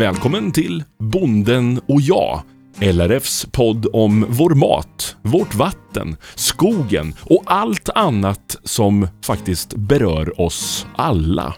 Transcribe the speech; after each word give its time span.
Välkommen 0.00 0.52
till 0.52 0.84
Bonden 0.98 1.80
och 1.88 2.00
jag. 2.00 2.42
LRFs 2.80 3.46
podd 3.52 3.86
om 3.92 4.26
vår 4.28 4.50
mat, 4.50 5.16
vårt 5.22 5.54
vatten, 5.54 6.16
skogen 6.34 7.14
och 7.22 7.42
allt 7.46 7.88
annat 7.88 8.56
som 8.64 9.08
faktiskt 9.24 9.74
berör 9.74 10.40
oss 10.40 10.86
alla. 10.96 11.54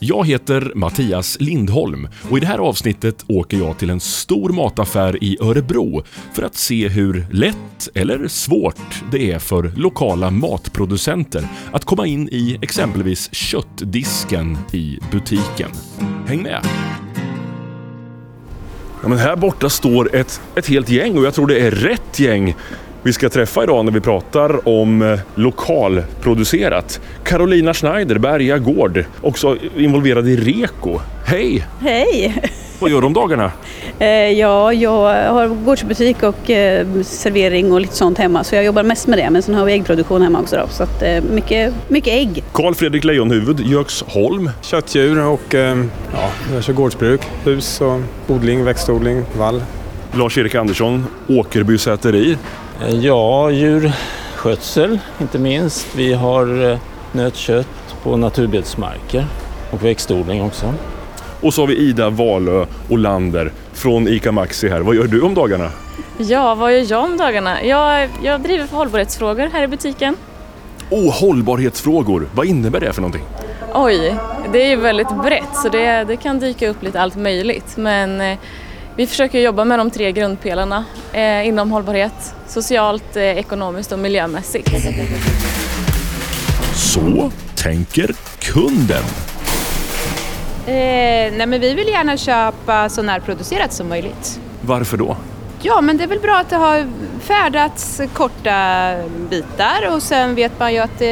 Jag 0.00 0.26
heter 0.26 0.72
Mattias 0.74 1.36
Lindholm 1.40 2.08
och 2.30 2.36
i 2.36 2.40
det 2.40 2.46
här 2.46 2.58
avsnittet 2.58 3.24
åker 3.28 3.56
jag 3.56 3.78
till 3.78 3.90
en 3.90 4.00
stor 4.00 4.48
mataffär 4.48 5.24
i 5.24 5.38
Örebro 5.40 6.02
för 6.32 6.42
att 6.42 6.56
se 6.56 6.88
hur 6.88 7.26
lätt 7.30 7.88
eller 7.94 8.28
svårt 8.28 9.02
det 9.10 9.32
är 9.32 9.38
för 9.38 9.72
lokala 9.76 10.30
matproducenter 10.30 11.48
att 11.72 11.84
komma 11.84 12.06
in 12.06 12.28
i 12.28 12.58
exempelvis 12.62 13.34
köttdisken 13.34 14.58
i 14.72 14.98
butiken. 15.10 15.70
Häng 16.26 16.42
med! 16.42 16.66
Ja, 19.06 19.10
men 19.10 19.18
här 19.18 19.36
borta 19.36 19.70
står 19.70 20.16
ett, 20.16 20.40
ett 20.54 20.66
helt 20.66 20.88
gäng 20.88 21.18
och 21.18 21.24
jag 21.24 21.34
tror 21.34 21.46
det 21.46 21.58
är 21.58 21.70
rätt 21.70 22.18
gäng 22.18 22.54
vi 23.06 23.12
ska 23.12 23.28
träffa 23.28 23.62
idag 23.62 23.84
när 23.84 23.92
vi 23.92 24.00
pratar 24.00 24.68
om 24.68 25.02
eh, 25.02 25.18
lokalproducerat. 25.34 27.00
Carolina 27.24 27.74
Schneider, 27.74 28.18
Berga 28.18 28.58
Gård, 28.58 29.04
också 29.20 29.56
involverad 29.76 30.28
i 30.28 30.36
Reko. 30.36 31.00
Hej! 31.24 31.66
Hej! 31.80 32.42
Vad 32.78 32.90
gör 32.90 33.00
du 33.00 33.06
om 33.06 33.12
dagarna? 33.12 33.52
Eh, 33.98 34.08
ja, 34.08 34.72
jag 34.72 35.32
har 35.32 35.48
gårdsbutik 35.48 36.22
och 36.22 36.50
eh, 36.50 36.86
servering 37.02 37.72
och 37.72 37.80
lite 37.80 37.96
sånt 37.96 38.18
hemma 38.18 38.44
så 38.44 38.54
jag 38.54 38.64
jobbar 38.64 38.82
mest 38.82 39.06
med 39.06 39.18
det. 39.18 39.30
Men 39.30 39.42
sen 39.42 39.54
har 39.54 39.64
vi 39.64 39.72
äggproduktion 39.72 40.22
hemma 40.22 40.40
också 40.40 40.56
då, 40.56 40.66
så 40.70 40.82
att, 40.82 41.02
mycket, 41.30 41.74
mycket 41.88 42.12
ägg. 42.12 42.44
Carl 42.52 42.74
Fredrik 42.74 43.04
Lejonhuvud, 43.04 43.60
Göksholm. 43.60 44.50
Köttdjur 44.62 45.26
och 45.26 45.54
ja, 45.54 46.30
jag 46.54 46.64
kör 46.64 46.72
gårdsbruk, 46.72 47.20
hus 47.44 47.80
och 47.80 48.00
odling, 48.28 48.64
växtodling, 48.64 49.22
vall. 49.38 49.62
Lars-Erik 50.12 50.54
Andersson, 50.54 51.06
Åkerby 51.28 51.78
Säteri. 51.78 52.36
Ja, 52.80 53.50
djurskötsel 53.50 54.98
inte 55.20 55.38
minst. 55.38 55.94
Vi 55.96 56.12
har 56.12 56.70
eh, 56.70 56.78
nötkött 57.12 57.96
på 58.02 58.16
naturbetsmarker 58.16 59.26
och 59.70 59.84
växtodling 59.84 60.42
också. 60.42 60.74
Och 61.40 61.54
så 61.54 61.62
har 61.62 61.66
vi 61.66 61.76
Ida 61.76 62.10
Valö 62.10 62.66
Olander 62.88 63.52
från 63.72 64.08
ICA 64.08 64.32
Maxi 64.32 64.68
här. 64.68 64.80
Vad 64.80 64.94
gör 64.94 65.04
du 65.04 65.20
om 65.22 65.34
dagarna? 65.34 65.70
Ja, 66.18 66.54
vad 66.54 66.72
gör 66.72 66.90
jag 66.90 67.04
om 67.04 67.16
dagarna? 67.16 67.64
Jag, 67.64 68.08
jag 68.22 68.40
driver 68.40 68.66
för 68.66 68.76
hållbarhetsfrågor 68.76 69.48
här 69.52 69.62
i 69.62 69.66
butiken. 69.68 70.16
Oh, 70.90 71.20
hållbarhetsfrågor. 71.20 72.28
Vad 72.34 72.46
innebär 72.46 72.80
det 72.80 72.92
för 72.92 73.00
någonting? 73.02 73.24
Oj, 73.74 74.16
det 74.52 74.62
är 74.62 74.68
ju 74.68 74.76
väldigt 74.76 75.22
brett 75.22 75.56
så 75.62 75.68
det, 75.68 76.04
det 76.04 76.16
kan 76.16 76.38
dyka 76.38 76.68
upp 76.68 76.82
lite 76.82 77.00
allt 77.00 77.16
möjligt. 77.16 77.76
Men 77.76 78.20
eh, 78.20 78.38
vi 78.96 79.06
försöker 79.06 79.40
jobba 79.40 79.64
med 79.64 79.78
de 79.78 79.90
tre 79.90 80.12
grundpelarna 80.12 80.84
eh, 81.12 81.48
inom 81.48 81.70
hållbarhet. 81.70 82.34
Socialt, 82.46 83.16
eh, 83.16 83.22
ekonomiskt 83.22 83.92
och 83.92 83.98
miljömässigt. 83.98 84.70
Så 86.74 87.30
tänker 87.56 88.10
kunden. 88.38 89.04
Eh, 90.66 90.72
nej 91.36 91.46
men 91.46 91.60
vi 91.60 91.74
vill 91.74 91.88
gärna 91.88 92.16
köpa 92.16 92.88
så 92.88 93.02
närproducerat 93.02 93.72
som 93.72 93.88
möjligt. 93.88 94.40
Varför 94.60 94.96
då? 94.96 95.16
Ja 95.66 95.80
men 95.80 95.96
det 95.96 96.04
är 96.04 96.08
väl 96.08 96.20
bra 96.20 96.36
att 96.36 96.50
det 96.50 96.56
har 96.56 96.86
färdats 97.20 98.00
korta 98.12 98.94
bitar 99.30 99.94
och 99.94 100.02
sen 100.02 100.34
vet 100.34 100.58
man 100.58 100.72
ju 100.72 100.78
att 100.78 101.00
eh, 101.00 101.08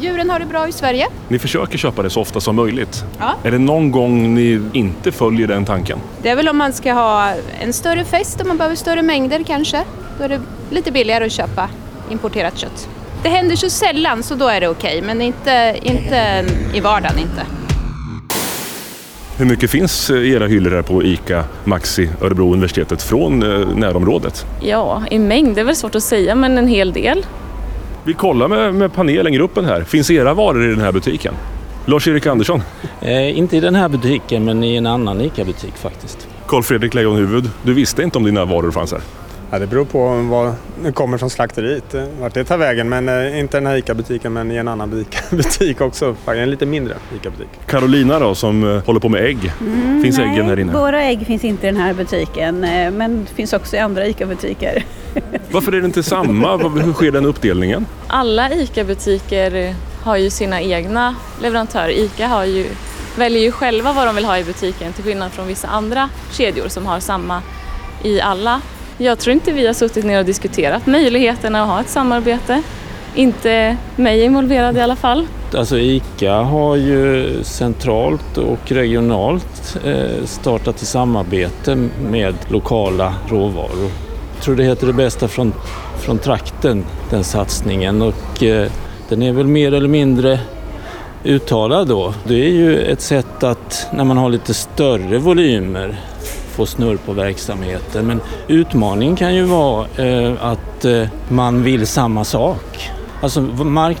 djuren 0.00 0.30
har 0.30 0.38
det 0.38 0.46
bra 0.46 0.68
i 0.68 0.72
Sverige. 0.72 1.06
Ni 1.28 1.38
försöker 1.38 1.78
köpa 1.78 2.02
det 2.02 2.10
så 2.10 2.20
ofta 2.20 2.40
som 2.40 2.56
möjligt. 2.56 3.04
Ja. 3.18 3.34
Är 3.42 3.50
det 3.50 3.58
någon 3.58 3.90
gång 3.90 4.34
ni 4.34 4.60
inte 4.72 5.12
följer 5.12 5.46
den 5.48 5.64
tanken? 5.64 5.98
Det 6.22 6.28
är 6.28 6.36
väl 6.36 6.48
om 6.48 6.56
man 6.56 6.72
ska 6.72 6.92
ha 6.92 7.32
en 7.60 7.72
större 7.72 8.04
fest 8.04 8.40
och 8.40 8.46
man 8.46 8.56
behöver 8.56 8.76
större 8.76 9.02
mängder 9.02 9.42
kanske. 9.46 9.84
Då 10.18 10.24
är 10.24 10.28
det 10.28 10.40
lite 10.70 10.92
billigare 10.92 11.26
att 11.26 11.32
köpa 11.32 11.68
importerat 12.10 12.58
kött. 12.58 12.88
Det 13.22 13.28
händer 13.28 13.56
så 13.56 13.70
sällan 13.70 14.22
så 14.22 14.34
då 14.34 14.48
är 14.48 14.60
det 14.60 14.68
okej 14.68 15.02
men 15.02 15.22
inte, 15.22 15.76
inte 15.82 16.44
i 16.74 16.80
vardagen 16.80 17.18
inte. 17.18 17.55
Hur 19.38 19.46
mycket 19.46 19.70
finns 19.70 20.10
eh, 20.10 20.16
i 20.16 20.32
era 20.32 20.46
hyllor 20.46 20.70
här 20.70 20.82
på 20.82 21.02
ICA 21.02 21.44
Maxi 21.64 22.08
Örebro 22.22 22.52
universitetet 22.52 23.02
från 23.02 23.42
eh, 23.42 23.68
närområdet? 23.76 24.46
Ja, 24.60 25.02
i 25.10 25.18
mängd, 25.18 25.54
det 25.54 25.60
är 25.60 25.64
väl 25.64 25.76
svårt 25.76 25.94
att 25.94 26.02
säga 26.02 26.34
men 26.34 26.58
en 26.58 26.68
hel 26.68 26.92
del. 26.92 27.26
Vi 28.04 28.14
kollar 28.14 28.48
med, 28.48 28.74
med 28.74 28.92
panelen, 28.92 29.32
gruppen 29.32 29.64
här. 29.64 29.84
Finns 29.84 30.10
era 30.10 30.34
varor 30.34 30.64
i 30.64 30.68
den 30.70 30.80
här 30.80 30.92
butiken? 30.92 31.34
Lars-Erik 31.86 32.26
Andersson, 32.26 32.62
Eh, 33.00 33.38
inte 33.38 33.56
i 33.56 33.60
den 33.60 33.74
här 33.74 33.88
butiken 33.88 34.44
men 34.44 34.64
i 34.64 34.76
en 34.76 34.86
annan 34.86 35.20
ICA-butik 35.20 35.76
faktiskt. 35.76 36.28
Carl 36.46 36.62
Fredrik 36.62 36.94
Lejonhuvud. 36.94 37.50
Du 37.62 37.74
visste 37.74 38.02
inte 38.02 38.18
om 38.18 38.24
dina 38.24 38.44
varor 38.44 38.70
fanns 38.70 38.92
här? 38.92 39.00
Ja, 39.50 39.58
det 39.58 39.66
beror 39.66 39.84
på 39.84 40.08
vad 40.30 40.54
det 40.84 40.92
kommer 40.92 41.18
från 41.18 41.30
slakteriet, 41.30 41.94
eh, 41.94 42.04
vart 42.20 42.34
det 42.34 42.44
tar 42.44 42.58
vägen. 42.58 42.88
Men 42.88 43.08
eh, 43.08 43.38
inte 43.38 43.56
den 43.56 43.66
här 43.66 43.76
ICA-butiken 43.76 44.32
men 44.32 44.52
i 44.52 44.56
en 44.56 44.68
annan 44.68 44.90
butik, 44.90 45.18
butik 45.30 45.80
också. 45.80 46.16
En 46.26 46.50
lite 46.50 46.66
mindre 46.66 46.94
ICA-butik. 47.16 47.48
Carolina 47.66 48.18
då, 48.18 48.34
som 48.34 48.76
eh, 48.76 48.84
håller 48.84 49.00
på 49.00 49.08
med 49.08 49.24
ägg. 49.24 49.52
Finns 50.02 50.18
Nej, 50.18 50.28
äggen 50.28 50.46
här 50.46 50.58
inne? 50.58 50.72
Våra 50.72 51.02
ägg 51.02 51.26
finns 51.26 51.44
inte 51.44 51.66
i 51.66 51.70
den 51.70 51.80
här 51.80 51.94
butiken 51.94 52.64
eh, 52.64 52.90
men 52.90 53.24
det 53.24 53.34
finns 53.34 53.52
också 53.52 53.76
i 53.76 53.78
andra 53.78 54.06
ICA-butiker. 54.06 54.84
Varför 55.50 55.72
är 55.72 55.80
det 55.80 55.86
inte 55.86 56.02
samma? 56.02 56.56
Hur 56.56 56.92
sker 56.92 57.12
den 57.12 57.26
uppdelningen? 57.26 57.86
Alla 58.06 58.50
ICA-butiker 58.50 59.74
har 60.02 60.16
ju 60.16 60.30
sina 60.30 60.62
egna 60.62 61.14
leverantörer. 61.42 61.90
ICA 61.90 62.26
har 62.26 62.44
ju, 62.44 62.66
väljer 63.16 63.42
ju 63.42 63.52
själva 63.52 63.92
vad 63.92 64.06
de 64.06 64.14
vill 64.14 64.24
ha 64.24 64.38
i 64.38 64.44
butiken 64.44 64.92
till 64.92 65.04
skillnad 65.04 65.32
från 65.32 65.46
vissa 65.46 65.68
andra 65.68 66.08
kedjor 66.32 66.68
som 66.68 66.86
har 66.86 67.00
samma 67.00 67.42
i 68.02 68.20
alla. 68.20 68.60
Jag 68.98 69.18
tror 69.18 69.34
inte 69.34 69.52
vi 69.52 69.66
har 69.66 69.74
suttit 69.74 70.04
ner 70.04 70.18
och 70.18 70.24
diskuterat 70.24 70.86
möjligheterna 70.86 71.62
att 71.62 71.68
ha 71.68 71.80
ett 71.80 71.88
samarbete. 71.88 72.62
Inte 73.14 73.76
mig 73.96 74.22
involverad 74.24 74.76
i 74.76 74.80
alla 74.80 74.96
fall. 74.96 75.26
Alltså 75.54 75.78
ICA 75.78 76.34
har 76.34 76.76
ju 76.76 77.30
centralt 77.42 78.38
och 78.38 78.72
regionalt 78.72 79.76
eh, 79.84 80.24
startat 80.24 80.82
i 80.82 80.86
samarbete 80.86 81.88
med 82.10 82.34
lokala 82.48 83.14
råvaror. 83.28 83.90
Jag 84.34 84.44
tror 84.44 84.56
det 84.56 84.64
heter 84.64 84.86
det 84.86 84.92
bästa 84.92 85.28
från, 85.28 85.52
från 85.98 86.18
trakten, 86.18 86.84
den 87.10 87.24
satsningen. 87.24 88.02
Och 88.02 88.42
eh, 88.42 88.70
den 89.08 89.22
är 89.22 89.32
väl 89.32 89.46
mer 89.46 89.74
eller 89.74 89.88
mindre 89.88 90.40
uttalad 91.24 91.88
då. 91.88 92.14
Det 92.24 92.34
är 92.34 92.50
ju 92.50 92.78
ett 92.78 93.00
sätt 93.00 93.42
att 93.42 93.86
när 93.92 94.04
man 94.04 94.16
har 94.16 94.28
lite 94.28 94.54
större 94.54 95.18
volymer 95.18 96.00
få 96.56 96.66
snurr 96.66 96.96
på 96.96 97.12
verksamheten. 97.12 98.06
Men 98.06 98.20
utmaningen 98.48 99.16
kan 99.16 99.34
ju 99.34 99.42
vara 99.42 99.86
eh, 99.96 100.32
att 100.40 100.84
eh, 100.84 101.02
man 101.28 101.62
vill 101.62 101.86
samma 101.86 102.24
sak. 102.24 102.90
Alltså 103.22 103.40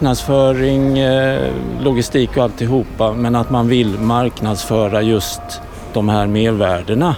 marknadsföring, 0.00 0.98
eh, 0.98 1.40
logistik 1.80 2.36
och 2.36 2.42
alltihopa, 2.42 3.12
men 3.12 3.34
att 3.36 3.50
man 3.50 3.68
vill 3.68 3.98
marknadsföra 3.98 5.02
just 5.02 5.40
de 5.92 6.08
här 6.08 6.26
mervärdena. 6.26 7.16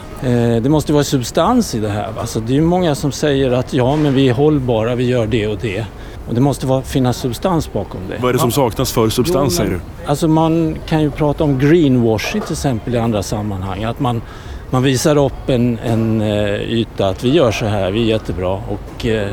Det 0.62 0.68
måste 0.68 0.92
vara 0.92 1.04
substans 1.04 1.74
i 1.74 1.78
det 1.80 1.88
här. 1.88 2.12
Va? 2.16 2.26
Så 2.26 2.40
det 2.40 2.52
är 2.52 2.54
ju 2.54 2.60
många 2.60 2.94
som 2.94 3.12
säger 3.12 3.50
att 3.50 3.72
ja, 3.72 3.96
men 3.96 4.14
vi 4.14 4.28
är 4.28 4.32
hållbara, 4.32 4.94
vi 4.94 5.04
gör 5.06 5.26
det 5.26 5.46
och 5.46 5.58
det. 5.62 5.84
Och 6.28 6.34
det 6.34 6.40
måste 6.40 6.66
vara, 6.66 6.82
finnas 6.82 7.16
substans 7.16 7.72
bakom 7.72 8.00
det. 8.08 8.16
Vad 8.20 8.28
är 8.28 8.32
det 8.32 8.38
som 8.38 8.52
saknas 8.52 8.92
för 8.92 9.08
substans 9.08 9.52
Jo, 9.52 9.56
säger 9.56 9.70
men- 9.70 9.80
du? 10.04 10.10
Alltså 10.10 10.28
man 10.28 10.76
kan 10.88 11.02
ju 11.02 11.10
prata 11.10 11.44
om 11.44 11.58
greenwashing 11.58 12.40
till 12.42 12.52
exempel 12.52 12.94
i 12.94 12.98
andra 12.98 13.22
sammanhang. 13.22 13.84
Att 13.84 14.00
man, 14.00 14.22
man 14.70 14.82
visar 14.82 15.16
upp 15.16 15.48
en, 15.48 15.78
en 15.78 16.20
eh, 16.20 16.54
yta 16.54 17.08
att 17.08 17.24
vi 17.24 17.30
gör 17.30 17.50
så 17.50 17.66
här, 17.66 17.90
vi 17.90 18.02
är 18.02 18.06
jättebra. 18.06 18.60
Och, 18.68 19.06
eh, 19.06 19.28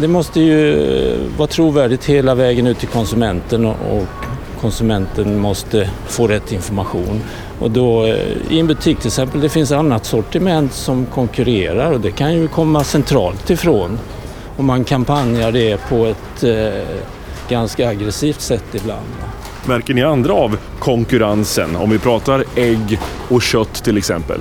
det 0.00 0.08
måste 0.08 0.40
ju 0.40 0.88
vara 1.38 1.48
trovärdigt 1.48 2.04
hela 2.04 2.34
vägen 2.34 2.66
ut 2.66 2.78
till 2.78 2.88
konsumenten 2.88 3.64
och, 3.64 4.04
konsumenten 4.60 5.38
måste 5.38 5.90
få 6.06 6.26
rätt 6.26 6.52
information. 6.52 7.22
Och 7.60 7.70
då 7.70 8.04
eh, 8.04 8.16
i 8.50 8.60
en 8.60 8.66
butik 8.66 8.98
till 8.98 9.06
exempel, 9.06 9.40
det 9.40 9.48
finns 9.48 9.72
annat 9.72 10.04
sortiment 10.04 10.72
som 10.72 11.06
konkurrerar 11.06 11.92
och 11.92 12.00
det 12.00 12.10
kan 12.10 12.34
ju 12.34 12.48
komma 12.48 12.84
centralt 12.84 13.50
ifrån. 13.50 13.98
Och 14.56 14.64
man 14.64 14.84
kampanjar 14.84 15.52
det 15.52 15.80
på 15.88 16.06
ett 16.06 16.44
eh, 16.44 16.98
ganska 17.48 17.88
aggressivt 17.88 18.40
sätt 18.40 18.74
ibland. 18.74 19.06
Märker 19.68 19.94
ni 19.94 20.02
andra 20.02 20.32
av 20.32 20.56
konkurrensen? 20.78 21.76
Om 21.76 21.90
vi 21.90 21.98
pratar 21.98 22.44
ägg 22.56 22.98
och 23.28 23.42
kött 23.42 23.74
till 23.84 23.96
exempel. 23.98 24.40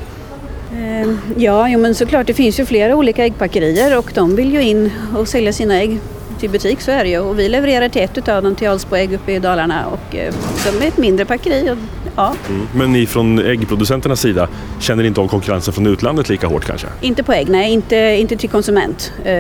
Eh, 0.71 1.09
Ja, 1.37 1.69
jo, 1.69 1.79
men 1.79 1.95
såklart 1.95 2.27
det 2.27 2.33
finns 2.33 2.59
ju 2.59 2.65
flera 2.65 2.95
olika 2.95 3.25
äggpackerier 3.25 3.97
och 3.97 4.11
de 4.13 4.35
vill 4.35 4.53
ju 4.53 4.61
in 4.61 4.91
och 5.17 5.27
sälja 5.27 5.53
sina 5.53 5.75
ägg 5.81 5.99
till 6.39 6.49
butik, 6.49 6.81
så 6.81 6.91
är 6.91 7.03
det 7.03 7.09
ju. 7.09 7.19
Och 7.19 7.39
vi 7.39 7.49
levererar 7.49 7.89
till 7.89 8.01
ett 8.01 8.17
utav 8.17 8.43
dem, 8.43 8.55
till 8.55 8.69
Alsbo 8.69 8.95
ägg 8.95 9.13
uppe 9.13 9.31
i 9.31 9.39
Dalarna 9.39 9.85
och 9.87 10.15
eh, 10.15 10.33
de 10.65 10.83
är 10.85 10.87
ett 10.87 10.97
mindre 10.97 11.25
packeri. 11.25 11.69
Och, 11.71 11.77
ja, 12.15 12.33
Men 12.75 12.93
ni 12.93 13.05
från 13.05 13.39
äggproducenternas 13.39 14.19
sida 14.21 14.47
känner 14.79 15.03
inte 15.03 15.21
av 15.21 15.27
konkurrensen 15.27 15.73
från 15.73 15.87
utlandet 15.87 16.29
lika 16.29 16.47
hårt 16.47 16.65
kanske? 16.65 16.87
inte 17.01 17.23
på 17.23 17.33
ägg, 17.33 17.49
nej, 17.49 17.71
inte, 17.73 17.95
inte 17.95 18.37
till 18.37 18.49
konsument. 18.49 19.13
Eh, 19.25 19.33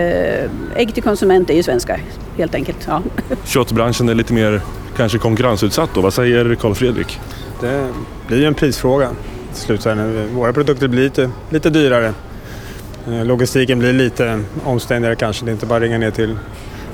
ägg 0.75 0.93
till 0.93 1.03
konsument 1.03 1.49
är 1.49 1.53
ju 1.53 1.63
svenska, 1.63 1.99
helt 2.37 2.55
enkelt. 2.55 2.77
Ja. 2.87 3.01
Köttbranschen 3.45 4.09
är 4.09 4.13
lite 4.15 4.33
mer 4.33 4.61
kanske 4.97 5.17
konkurrensutsatt 5.17 5.89
då. 5.93 6.01
Vad 6.01 6.13
säger 6.13 6.55
Karl-Fredrik? 6.55 7.19
Det 7.61 7.89
blir 8.27 8.37
ju 8.37 8.45
en 8.45 8.53
prisfråga. 8.53 9.09
till 9.53 9.61
slut 9.61 9.85
våra 10.33 10.53
produkter 10.53 10.87
blir 10.87 11.03
lite, 11.03 11.31
lite 11.49 11.69
dyrare. 11.69 12.13
Eh, 13.07 13.25
logistiken 13.25 13.79
blir 13.79 13.93
lite 13.93 14.43
omständigare 14.63 15.15
kanske. 15.15 15.45
Det 15.45 15.51
är 15.51 15.53
inte 15.53 15.65
bara 15.65 15.75
att 15.75 15.81
ringa 15.81 15.97
ner 15.97 16.11
till 16.11 16.37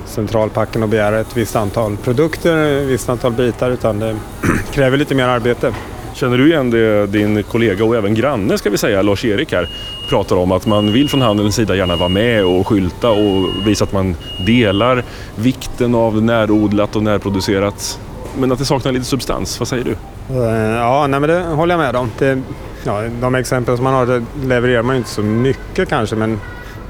centralpacken 0.05 0.83
och 0.83 0.89
begära 0.89 1.19
ett 1.19 1.37
visst 1.37 1.55
antal 1.55 1.97
produkter, 1.97 2.81
ett 2.81 2.87
visst 2.87 3.09
antal 3.09 3.31
bitar 3.31 3.71
utan 3.71 3.99
det 3.99 4.15
kräver 4.71 4.97
lite 4.97 5.15
mer 5.15 5.27
arbete. 5.27 5.73
Känner 6.21 6.37
du 6.37 6.47
igen 6.47 6.69
det 6.69 7.07
din 7.07 7.43
kollega 7.43 7.85
och 7.85 7.95
även 7.95 8.13
granne 8.13 8.57
ska 8.57 8.69
vi 8.69 8.77
säga, 8.77 9.01
Lars-Erik 9.01 9.51
här, 9.51 9.67
pratar 10.09 10.35
om 10.35 10.51
att 10.51 10.65
man 10.65 10.91
vill 10.93 11.09
från 11.09 11.21
handelns 11.21 11.55
sida 11.55 11.75
gärna 11.75 11.95
vara 11.95 12.09
med 12.09 12.45
och 12.45 12.67
skylta 12.67 13.09
och 13.09 13.67
visa 13.67 13.83
att 13.83 13.91
man 13.91 14.15
delar 14.45 15.03
vikten 15.35 15.95
av 15.95 16.23
närodlat 16.23 16.95
och 16.95 17.03
närproducerat. 17.03 17.99
Men 18.39 18.51
att 18.51 18.59
det 18.59 18.65
saknar 18.65 18.91
lite 18.91 19.05
substans, 19.05 19.59
vad 19.59 19.67
säger 19.67 19.83
du? 19.83 19.91
Eh, 20.35 20.75
ja, 20.75 21.07
nej, 21.07 21.19
men 21.19 21.29
det 21.29 21.41
håller 21.41 21.73
jag 21.73 21.79
med 21.79 21.95
om. 21.95 22.11
Det, 22.19 22.41
ja, 22.83 23.01
de 23.21 23.35
exempel 23.35 23.75
som 23.75 23.83
man 23.83 23.93
har 23.93 24.23
levererar 24.47 24.83
man 24.83 24.95
ju 24.95 24.97
inte 24.97 25.09
så 25.09 25.21
mycket 25.21 25.89
kanske 25.89 26.15
men 26.15 26.39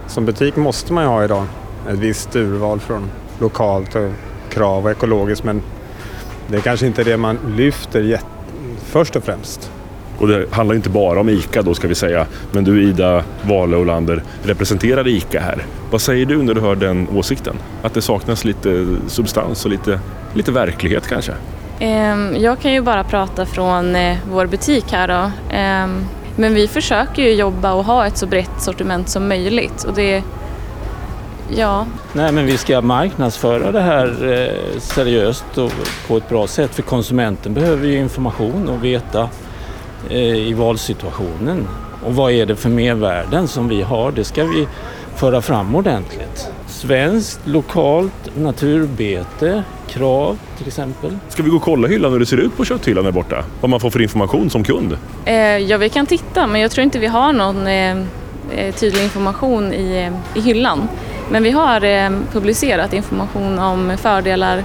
som 0.08 0.26
butik 0.26 0.56
måste 0.56 0.94
man 0.94 1.04
ju 1.04 1.10
ha 1.10 1.24
idag 1.24 1.46
ett 1.90 2.00
visst 2.00 2.36
urval 2.36 2.80
från 2.80 3.10
lokalt 3.40 3.96
och 3.96 4.12
krav 4.50 4.86
och 4.86 4.92
ekologiskt 4.92 5.44
men 5.44 5.62
det 6.48 6.58
är 6.58 6.62
kanske 6.62 6.88
inte 6.88 7.04
det 7.04 7.18
man 7.18 7.40
lyfter 7.56 8.02
jätte 8.02 8.31
först 8.92 9.16
och 9.16 9.24
främst. 9.24 9.72
Och 10.20 10.28
det 10.28 10.46
handlar 10.52 10.76
inte 10.76 10.90
bara 10.90 11.20
om 11.20 11.30
ICA 11.30 11.62
då 11.62 11.74
ska 11.74 11.88
vi 11.88 11.96
säga, 11.96 12.26
men 12.52 12.64
du 12.64 12.84
Ida 12.84 13.24
Wahle 13.44 13.78
Olander 13.78 14.24
representerar 14.44 15.08
ICA 15.08 15.40
här. 15.40 15.66
Vad 15.92 16.02
säger 16.02 16.26
du 16.26 16.44
när 16.44 16.54
du 16.54 16.62
hör 16.62 16.76
den 16.76 17.08
åsikten? 17.16 17.56
Att 17.82 17.94
det 17.94 18.02
saknas 18.02 18.46
lite 18.46 18.86
substans 19.08 19.66
och 19.66 19.72
lite, 19.72 20.00
lite 20.34 20.52
verklighet 20.52 21.08
kanske? 21.08 21.32
Ehm, 21.80 22.36
Jag 22.40 22.60
kan 22.60 22.74
ju 22.74 22.82
bara 22.82 23.04
prata 23.04 23.46
från 23.46 23.96
eh, 23.96 24.18
vår 24.32 24.46
butik 24.46 24.86
här 24.92 25.08
då. 25.08 25.32
Ehm, 25.56 26.06
Men 26.36 26.54
vi 26.54 26.68
försöker 26.68 27.22
ju 27.24 27.34
jobba 27.34 27.74
och 27.74 27.86
ha 27.86 28.06
ett 28.08 28.18
så 28.18 28.26
brett 28.28 28.52
sortiment 28.62 29.10
som 29.10 29.28
möjligt 29.28 29.84
och 29.84 29.94
det... 29.94 30.24
Ja, 31.56 31.86
Nej, 32.14 32.32
men 32.32 32.46
vi 32.46 32.58
ska 32.58 32.82
marknadsföra 32.82 33.72
det 33.72 33.82
här 33.82 34.34
eh, 34.34 34.80
seriöst 34.80 35.58
och 35.58 35.72
på 36.08 36.18
ett 36.18 36.30
bra 36.30 36.48
sätt 36.48 36.76
för 36.76 36.82
konsumenten 36.82 37.54
behöver 37.54 37.88
ju 37.88 37.98
information 38.00 38.70
och 38.70 38.84
veta 38.84 39.30
eh, 40.10 40.18
i 40.48 40.54
valsituationen. 40.54 41.68
Och 42.06 42.16
vad 42.16 42.32
är 42.32 42.46
det 42.46 42.56
för 42.56 42.70
mervärden 42.70 43.48
som 43.48 43.68
vi 43.68 43.82
har? 43.82 44.12
Det 44.12 44.24
ska 44.24 44.44
vi 44.44 44.68
föra 45.16 45.42
fram 45.42 45.76
ordentligt. 45.76 46.48
Svenskt, 46.68 47.40
lokalt, 47.48 48.36
naturbete, 48.38 49.64
krav 49.90 50.38
till 50.58 50.68
exempel. 50.68 51.18
Ska 51.30 51.44
vi 51.44 51.50
gå 51.50 51.56
och 51.56 51.62
kolla 51.62 51.88
hyllan 51.88 52.12
hur 52.12 52.20
det 52.20 52.26
ser 52.26 52.38
ut 52.38 52.58
på 52.58 52.66
kötthyllan 52.66 53.04
där 53.06 53.12
borta? 53.12 53.44
Vad 53.62 53.70
man 53.70 53.80
får 53.80 53.90
för 53.90 54.02
information 54.02 54.50
som 54.50 54.64
kund? 54.64 54.98
Eh, 55.26 55.36
Ja, 55.58 55.78
vi 55.78 55.90
kan 55.90 56.06
titta 56.06 56.48
men 56.48 56.62
jag 56.62 56.72
tror 56.72 56.84
inte 56.84 57.00
vi 57.00 57.08
har 57.08 57.34
någon 57.34 57.68
eh, 57.68 57.98
eh, 58.52 58.76
tydlig 58.76 59.04
information 59.04 59.74
i, 59.74 60.12
i 60.36 60.42
hyllan. 60.42 60.88
Men 61.32 61.44
vi 61.44 61.52
har 61.52 61.84
eh, 61.84 62.10
publicerat 62.32 62.94
information 62.94 63.60
om 63.60 63.98
fördelar 63.98 64.64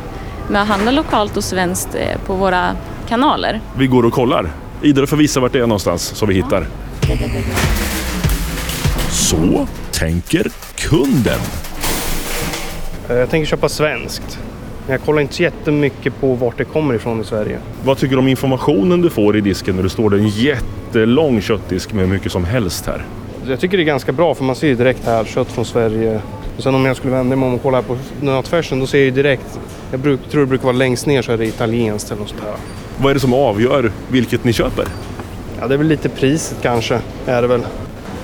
med 0.49 0.63
att 0.63 0.69
handla 0.69 0.91
lokalt 0.91 1.37
och 1.37 1.45
svenskt 1.45 1.95
eh, 1.95 2.19
på 2.27 2.35
våra 2.35 2.71
kanaler. 3.09 3.61
Vi 3.79 3.87
går 3.87 4.03
och 4.05 4.13
kollar. 4.13 4.51
Du 4.81 5.07
får 5.07 5.17
visa 5.17 5.41
vart 5.41 5.53
det 5.53 5.59
är 5.59 5.67
någonstans 5.67 6.03
så 6.03 6.27
vi 6.27 6.35
hittar. 6.35 6.67
Så 9.11 9.67
tänker 9.93 10.47
kunden. 10.77 11.39
Eh, 13.09 13.17
Jag 13.17 13.31
tänker 13.31 13.47
köpa 13.47 13.69
svenskt. 13.69 14.39
Men 14.87 14.93
jag 14.93 15.03
kollar 15.05 15.21
inte 15.23 15.35
så 15.35 15.43
jättemycket 15.43 16.21
på 16.21 16.35
vart 16.35 16.59
det 16.59 16.65
kommer 16.65 16.95
ifrån 16.95 17.21
i 17.21 17.25
Sverige. 17.25 17.59
Vad 17.85 17.99
tycker 17.99 18.15
du 18.15 18.19
om 18.19 18.29
informationen 18.29 19.03
du 19.03 19.11
får 19.11 19.37
i 19.37 19.41
disken 19.41 19.77
när 19.77 19.83
det 19.83 19.91
står 19.91 20.15
en 20.15 20.29
jättelång 20.29 21.41
köttdisk 21.41 21.93
med 21.93 22.09
mycket 22.09 22.33
som 22.33 22.45
helst 22.45 22.87
här? 22.87 23.05
Jag 23.49 23.61
tycker 23.61 23.77
det 23.77 23.83
är 23.83 23.85
ganska 23.85 24.13
bra 24.13 24.35
för 24.35 24.45
man 24.45 24.57
ser 24.57 24.67
ju 24.67 24.75
direkt 24.75 25.07
här 25.07 25.25
kött 25.25 25.53
från 25.53 25.65
Sverige. 25.65 26.21
Och 26.57 26.63
sen 26.63 26.75
om 26.75 26.85
jag 26.85 26.97
skulle 26.97 27.13
vända 27.13 27.37
mig 27.37 27.47
om 27.47 27.55
och 27.55 27.63
kolla 27.63 27.83
på 27.83 27.99
nötfärsen 28.21 28.81
då 28.81 28.87
ser 28.87 28.99
jag 28.99 29.05
ju 29.05 29.11
direkt. 29.11 29.61
Jag 29.91 30.01
bruk, 30.01 30.21
tror 30.31 30.41
det 30.41 30.47
brukar 30.47 30.65
vara 30.65 30.77
längst 30.77 31.07
ner 31.07 31.23
så 31.23 31.33
är 31.33 31.37
det 31.37 31.47
italienskt 31.47 32.11
eller 32.11 32.21
något 32.21 32.29
sånt 32.29 32.43
här. 32.43 32.55
Vad 32.99 33.11
är 33.11 33.15
det 33.15 33.21
som 33.21 33.35
avgör 33.35 33.93
vilket 34.09 34.45
ni 34.45 34.53
köper? 34.53 34.85
Ja, 35.61 35.69
det 35.69 35.75
är 35.75 35.79
väl 35.79 35.87
lite 35.87 36.09
priset 36.09 36.59
kanske. 36.63 37.01
Är 37.27 37.43
det 37.43 37.49
väl. 37.49 37.67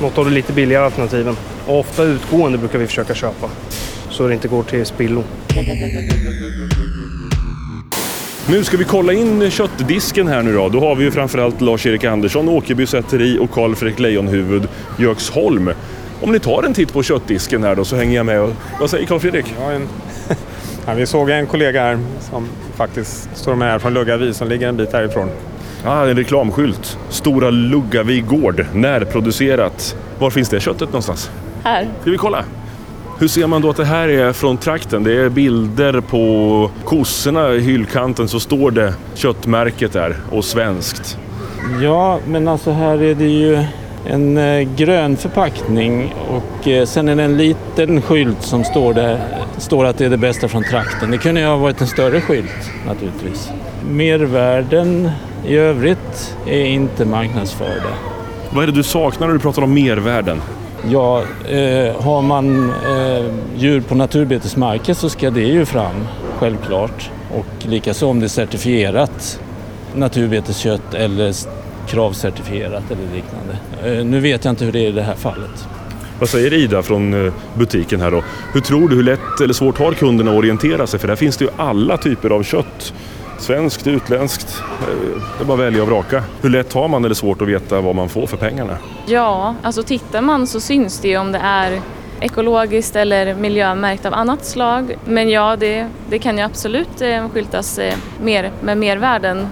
Något 0.00 0.18
av 0.18 0.24
de 0.24 0.30
lite 0.30 0.52
billigare 0.52 0.84
alternativen. 0.84 1.36
Och 1.66 1.78
ofta 1.78 2.02
utgående 2.02 2.58
brukar 2.58 2.78
vi 2.78 2.86
försöka 2.86 3.14
köpa. 3.14 3.48
Så 4.10 4.28
det 4.28 4.34
inte 4.34 4.48
går 4.48 4.62
till 4.62 4.86
spillo. 4.86 5.24
Nu 8.48 8.64
ska 8.64 8.76
vi 8.76 8.84
kolla 8.84 9.12
in 9.12 9.50
köttdisken 9.50 10.28
här 10.28 10.42
nu 10.42 10.52
då. 10.54 10.68
Då 10.68 10.80
har 10.80 10.94
vi 10.94 11.04
ju 11.04 11.10
framförallt 11.10 11.60
Lars-Erik 11.60 12.04
Andersson, 12.04 12.48
Åkerby 12.48 12.86
Säteri 12.86 13.38
och 13.38 13.50
Carl 13.50 13.74
Fredrik 13.74 13.98
Leijonhuvud, 13.98 14.68
Göksholm. 14.98 15.70
Om 16.22 16.32
ni 16.32 16.38
tar 16.38 16.62
en 16.62 16.74
titt 16.74 16.92
på 16.92 17.02
köttdisken 17.02 17.64
här 17.64 17.76
då 17.76 17.84
så 17.84 17.96
hänger 17.96 18.16
jag 18.16 18.26
med. 18.26 18.40
Och, 18.40 18.50
vad 18.80 18.90
säger 18.90 19.06
Carl 19.06 19.20
Fredrik? 19.20 19.54
Ja, 19.60 19.70
en, 19.70 19.88
ja, 20.86 20.94
vi 20.94 21.06
såg 21.06 21.30
en 21.30 21.46
kollega 21.46 21.82
här 21.82 21.98
som 22.30 22.48
faktiskt 22.74 23.28
står 23.34 23.54
med 23.54 23.70
här 23.70 23.78
från 23.78 23.94
Luggavi 23.94 24.34
som 24.34 24.48
ligger 24.48 24.68
en 24.68 24.76
bit 24.76 24.92
härifrån. 24.92 25.28
Ah, 25.84 26.06
en 26.06 26.16
reklamskylt. 26.16 26.98
Stora 27.08 27.50
Luggavi 27.50 28.20
gård, 28.20 28.66
närproducerat. 28.72 29.96
Var 30.18 30.30
finns 30.30 30.48
det 30.48 30.60
köttet 30.60 30.88
någonstans? 30.88 31.30
Här. 31.64 31.88
Ska 32.00 32.10
vi 32.10 32.16
kolla? 32.16 32.44
Hur 33.18 33.28
ser 33.28 33.46
man 33.46 33.62
då 33.62 33.70
att 33.70 33.76
det 33.76 33.84
här 33.84 34.08
är 34.08 34.32
från 34.32 34.56
trakten? 34.56 35.04
Det 35.04 35.12
är 35.12 35.28
bilder 35.28 36.00
på 36.00 36.70
kossorna 36.84 37.52
i 37.52 37.60
hyllkanten 37.60 38.28
så 38.28 38.40
står 38.40 38.70
det 38.70 38.94
köttmärket 39.14 39.92
där 39.92 40.16
och 40.30 40.44
svenskt. 40.44 41.18
Ja, 41.82 42.18
men 42.26 42.48
alltså 42.48 42.70
här 42.70 43.02
är 43.02 43.14
det 43.14 43.28
ju 43.28 43.64
en 44.06 44.38
eh, 44.38 44.68
grön 44.76 45.16
förpackning 45.16 46.14
och 46.28 46.68
eh, 46.68 46.84
sen 46.84 47.08
är 47.08 47.16
det 47.16 47.22
en 47.22 47.36
liten 47.36 48.02
skylt 48.02 48.42
som 48.42 48.64
står 48.64 48.94
där 48.94 49.20
står 49.58 49.84
att 49.84 49.98
det 49.98 50.04
är 50.04 50.10
det 50.10 50.16
bästa 50.16 50.48
från 50.48 50.64
trakten. 50.64 51.10
Det 51.10 51.18
kunde 51.18 51.40
ju 51.40 51.46
ha 51.46 51.56
varit 51.56 51.80
en 51.80 51.86
större 51.86 52.20
skylt 52.20 52.70
naturligtvis. 52.86 53.50
Mervärden 53.90 55.10
i 55.46 55.56
övrigt 55.56 56.36
är 56.46 56.64
inte 56.64 57.04
marknadsförda. 57.04 57.92
Vad 58.50 58.62
är 58.62 58.66
det 58.66 58.72
du 58.72 58.82
saknar 58.82 59.26
när 59.26 59.34
du 59.34 59.40
pratar 59.40 59.62
om 59.62 59.74
mervärden? 59.74 60.40
Ja, 60.90 61.22
eh, 61.48 62.02
har 62.02 62.22
man 62.22 62.70
eh, 62.70 63.24
djur 63.56 63.80
på 63.80 63.94
naturbetesmarker 63.94 64.94
så 64.94 65.08
ska 65.08 65.30
det 65.30 65.40
ju 65.40 65.64
fram, 65.64 66.06
självklart. 66.38 67.10
Och 67.34 67.66
likaså 67.68 68.06
om 68.06 68.20
det 68.20 68.26
är 68.26 68.28
certifierat 68.28 69.40
naturbeteskött 69.94 70.94
eller 70.94 71.32
kravcertifierat 71.92 72.90
eller 72.90 73.02
liknande. 73.14 73.56
Eh, 73.98 74.04
nu 74.04 74.20
vet 74.20 74.44
jag 74.44 74.52
inte 74.52 74.64
hur 74.64 74.72
det 74.72 74.78
är 74.78 74.88
i 74.88 74.92
det 74.92 75.02
här 75.02 75.14
fallet. 75.14 75.68
Vad 76.20 76.28
säger 76.28 76.52
Ida 76.52 76.82
från 76.82 77.26
eh, 77.26 77.32
butiken 77.54 78.00
här 78.00 78.10
då? 78.10 78.22
Hur 78.52 78.60
tror 78.60 78.88
du, 78.88 78.96
hur 78.96 79.02
lätt 79.02 79.40
eller 79.42 79.54
svårt 79.54 79.78
har 79.78 79.92
kunderna 79.92 80.30
att 80.30 80.36
orientera 80.36 80.86
sig? 80.86 81.00
För 81.00 81.08
där 81.08 81.16
finns 81.16 81.36
det 81.36 81.44
ju 81.44 81.50
alla 81.56 81.96
typer 81.96 82.30
av 82.30 82.42
kött. 82.42 82.94
Svenskt, 83.38 83.86
utländskt. 83.86 84.62
Eh, 84.80 84.86
Det 85.38 85.44
är 85.44 85.46
bara 85.46 85.54
att 85.54 85.60
välja 85.60 85.82
och 85.82 85.88
vraka. 85.88 86.24
Hur 86.42 86.50
lätt 86.50 86.72
har 86.72 86.88
man 86.88 87.04
eller 87.04 87.14
svårt 87.14 87.42
att 87.42 87.48
veta 87.48 87.80
vad 87.80 87.94
man 87.94 88.08
får 88.08 88.26
för 88.26 88.36
pengarna? 88.36 88.76
Ja, 89.06 89.54
alltså 89.62 89.82
tittar 89.82 90.20
man 90.20 90.46
så 90.46 90.60
syns 90.60 91.00
det 91.00 91.08
ju 91.08 91.18
om 91.18 91.32
det 91.32 91.38
är 91.38 91.80
ekologiskt 92.20 92.96
eller 92.96 93.34
miljömärkt 93.34 94.06
av 94.06 94.14
annat 94.14 94.44
slag. 94.44 94.96
Men 95.04 95.30
ja, 95.30 95.56
det, 95.56 95.86
det 96.10 96.18
kan 96.18 96.38
ju 96.38 96.44
absolut 96.44 97.02
skyltas 97.32 97.80
mer 98.22 98.50
med 98.62 98.78
mervärden 98.78 99.46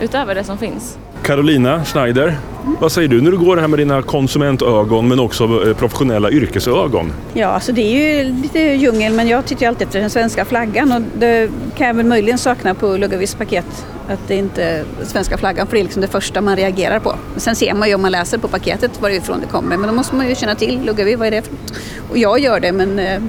utöver 0.00 0.34
det 0.34 0.44
som 0.44 0.58
finns. 0.58 0.98
Carolina 1.24 1.84
Schneider, 1.84 2.38
vad 2.80 2.92
säger 2.92 3.08
du 3.08 3.20
när 3.20 3.30
du 3.30 3.38
går 3.38 3.56
här 3.56 3.68
med 3.68 3.78
dina 3.78 4.02
konsumentögon 4.02 5.08
men 5.08 5.20
också 5.20 5.44
eh, 5.44 5.76
professionella 5.76 6.30
yrkesögon? 6.30 7.12
Ja, 7.32 7.46
alltså 7.46 7.72
det 7.72 7.82
är 7.82 8.24
ju 8.24 8.32
lite 8.32 8.60
djungel 8.60 9.12
men 9.12 9.28
jag 9.28 9.46
tittar 9.46 9.62
ju 9.62 9.68
alltid 9.68 9.86
efter 9.86 10.00
den 10.00 10.10
svenska 10.10 10.44
flaggan 10.44 10.92
och 10.92 11.00
det 11.18 11.50
kan 11.76 11.86
jag 11.86 11.94
väl 11.94 12.06
möjligen 12.06 12.38
sakna 12.38 12.74
på 12.74 12.96
Luggavis 12.96 13.34
paket. 13.34 13.86
Att 14.08 14.28
det 14.28 14.34
inte 14.34 14.64
är 14.64 14.84
svenska 15.04 15.38
flaggan 15.38 15.66
för 15.66 15.74
det 15.74 15.80
är 15.80 15.84
liksom 15.84 16.02
det 16.02 16.08
första 16.08 16.40
man 16.40 16.56
reagerar 16.56 16.98
på. 16.98 17.14
Sen 17.36 17.56
ser 17.56 17.74
man 17.74 17.88
ju 17.88 17.94
om 17.94 18.02
man 18.02 18.12
läser 18.12 18.38
på 18.38 18.48
paketet 18.48 19.02
varifrån 19.02 19.40
det 19.40 19.46
kommer 19.46 19.76
men 19.76 19.88
då 19.88 19.94
måste 19.94 20.14
man 20.14 20.28
ju 20.28 20.34
känna 20.34 20.54
till 20.54 20.84
Luggavi, 20.84 21.14
vad 21.14 21.26
är 21.26 21.30
det 21.30 21.42
för 21.42 21.52
något? 21.52 21.72
Och 22.10 22.18
jag 22.18 22.38
gör 22.38 22.60
det 22.60 22.72
men 22.72 22.98
eh, 22.98 23.20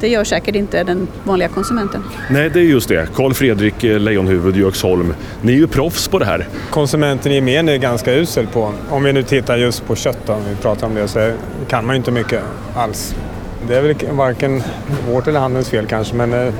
det 0.00 0.08
gör 0.08 0.24
säkert 0.24 0.54
inte 0.54 0.84
den 0.84 1.08
vanliga 1.24 1.48
konsumenten. 1.48 2.02
Nej, 2.30 2.50
det 2.50 2.60
är 2.60 2.64
just 2.64 2.88
det. 2.88 3.08
Carl 3.14 3.34
Fredrik 3.34 3.84
eh, 3.84 4.00
Leijonhuvud, 4.00 4.56
Göksholm. 4.56 5.14
Ni 5.42 5.52
är 5.52 5.56
ju 5.56 5.66
proffs 5.66 6.08
på 6.08 6.18
det 6.18 6.24
här. 6.24 6.46
Konsumenten 6.70 7.32
i 7.32 7.34
gemen 7.34 7.68
är 7.68 7.76
ganska 7.76 8.14
usel 8.14 8.46
på, 8.46 8.72
om 8.90 9.02
vi 9.02 9.12
nu 9.12 9.22
tittar 9.22 9.56
just 9.56 9.86
på 9.86 9.96
kött 9.96 10.18
då, 10.26 10.32
om 10.32 10.40
vi 10.50 10.56
pratar 10.56 10.86
om 10.86 10.94
det, 10.94 11.08
så 11.08 11.32
kan 11.68 11.86
man 11.86 11.94
ju 11.94 11.98
inte 11.98 12.10
mycket 12.10 12.42
alls. 12.74 13.14
Det 13.68 13.76
är 13.76 13.82
väl 13.82 13.94
varken 14.10 14.62
vårt 15.08 15.26
eller 15.26 15.40
handelns 15.40 15.68
fel 15.70 15.86
kanske, 15.86 16.14
men 16.14 16.32
eh, 16.32 16.54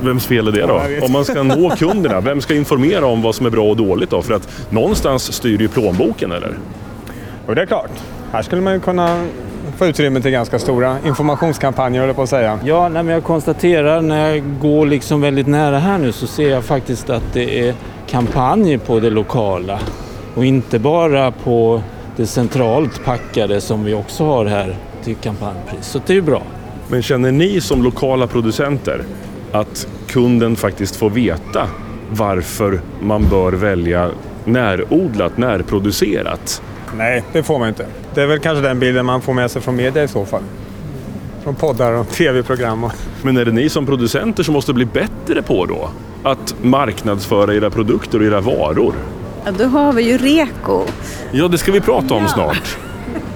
Vems 0.00 0.26
fel 0.26 0.48
är 0.48 0.52
det 0.52 0.66
då? 0.66 0.82
Om 1.06 1.12
man 1.12 1.24
ska 1.24 1.42
nå 1.42 1.70
kunderna, 1.70 2.20
vem 2.20 2.40
ska 2.40 2.54
informera 2.54 3.06
om 3.06 3.22
vad 3.22 3.34
som 3.34 3.46
är 3.46 3.50
bra 3.50 3.64
och 3.70 3.76
dåligt 3.76 4.10
då? 4.10 4.22
För 4.22 4.34
att 4.34 4.48
någonstans 4.70 5.32
styr 5.32 5.60
ju 5.60 5.68
plånboken, 5.68 6.32
eller? 6.32 6.58
och 7.46 7.54
det 7.54 7.62
är 7.62 7.66
klart. 7.66 7.90
Här 8.32 8.42
skulle 8.42 8.62
man 8.62 8.72
ju 8.72 8.80
kunna 8.80 9.26
få 9.76 9.86
utrymme 9.86 10.20
till 10.20 10.30
ganska 10.30 10.58
stora 10.58 10.96
informationskampanjer, 11.06 12.00
höll 12.00 12.08
jag 12.08 12.16
på 12.16 12.22
att 12.22 12.28
säga. 12.28 12.58
Ja, 12.64 12.88
nej, 12.88 13.02
men 13.02 13.14
jag 13.14 13.24
konstaterar 13.24 14.00
när 14.00 14.30
jag 14.30 14.42
går 14.60 14.86
liksom 14.86 15.20
väldigt 15.20 15.46
nära 15.46 15.78
här 15.78 15.98
nu 15.98 16.12
så 16.12 16.26
ser 16.26 16.50
jag 16.50 16.64
faktiskt 16.64 17.10
att 17.10 17.32
det 17.32 17.68
är 17.68 17.74
kampanjer 18.06 18.78
på 18.78 19.00
det 19.00 19.10
lokala. 19.10 19.80
Och 20.34 20.44
inte 20.44 20.78
bara 20.78 21.30
på 21.30 21.82
det 22.16 22.26
centralt 22.26 23.04
packade 23.04 23.60
som 23.60 23.84
vi 23.84 23.94
också 23.94 24.24
har 24.24 24.46
här 24.46 24.76
till 25.04 25.16
kampanjpris. 25.16 25.86
Så 25.86 26.00
det 26.06 26.12
är 26.12 26.14
ju 26.14 26.22
bra. 26.22 26.42
Men 26.88 27.02
känner 27.02 27.32
ni 27.32 27.60
som 27.60 27.82
lokala 27.82 28.26
producenter 28.26 29.02
att 29.52 29.88
kunden 30.06 30.56
faktiskt 30.56 30.96
får 30.96 31.10
veta 31.10 31.68
varför 32.10 32.80
man 33.00 33.22
bör 33.30 33.52
välja 33.52 34.10
närodlat, 34.44 35.38
närproducerat? 35.38 36.62
Nej, 36.94 37.24
det 37.32 37.42
får 37.42 37.58
man 37.58 37.68
inte. 37.68 37.86
Det 38.14 38.22
är 38.22 38.26
väl 38.26 38.38
kanske 38.38 38.68
den 38.68 38.78
bilden 38.78 39.06
man 39.06 39.20
får 39.20 39.34
med 39.34 39.50
sig 39.50 39.62
från 39.62 39.76
media 39.76 40.02
i 40.04 40.08
så 40.08 40.24
fall. 40.24 40.42
Från 41.42 41.54
poddar 41.54 41.92
och 41.92 42.08
tv-program. 42.08 42.84
Och... 42.84 42.92
Men 43.22 43.36
är 43.36 43.44
det 43.44 43.52
ni 43.52 43.68
som 43.68 43.86
producenter 43.86 44.42
som 44.42 44.54
måste 44.54 44.72
bli 44.72 44.84
bättre 44.84 45.42
på 45.42 45.66
då? 45.66 45.90
Att 46.22 46.54
marknadsföra 46.62 47.54
era 47.54 47.70
produkter 47.70 48.18
och 48.18 48.24
era 48.24 48.40
varor? 48.40 48.94
Ja, 49.44 49.52
då 49.58 49.64
har 49.64 49.92
vi 49.92 50.02
ju 50.02 50.18
REKO. 50.18 50.82
Ja, 51.32 51.48
det 51.48 51.58
ska 51.58 51.72
vi 51.72 51.80
prata 51.80 52.14
om 52.14 52.28
snart. 52.28 52.78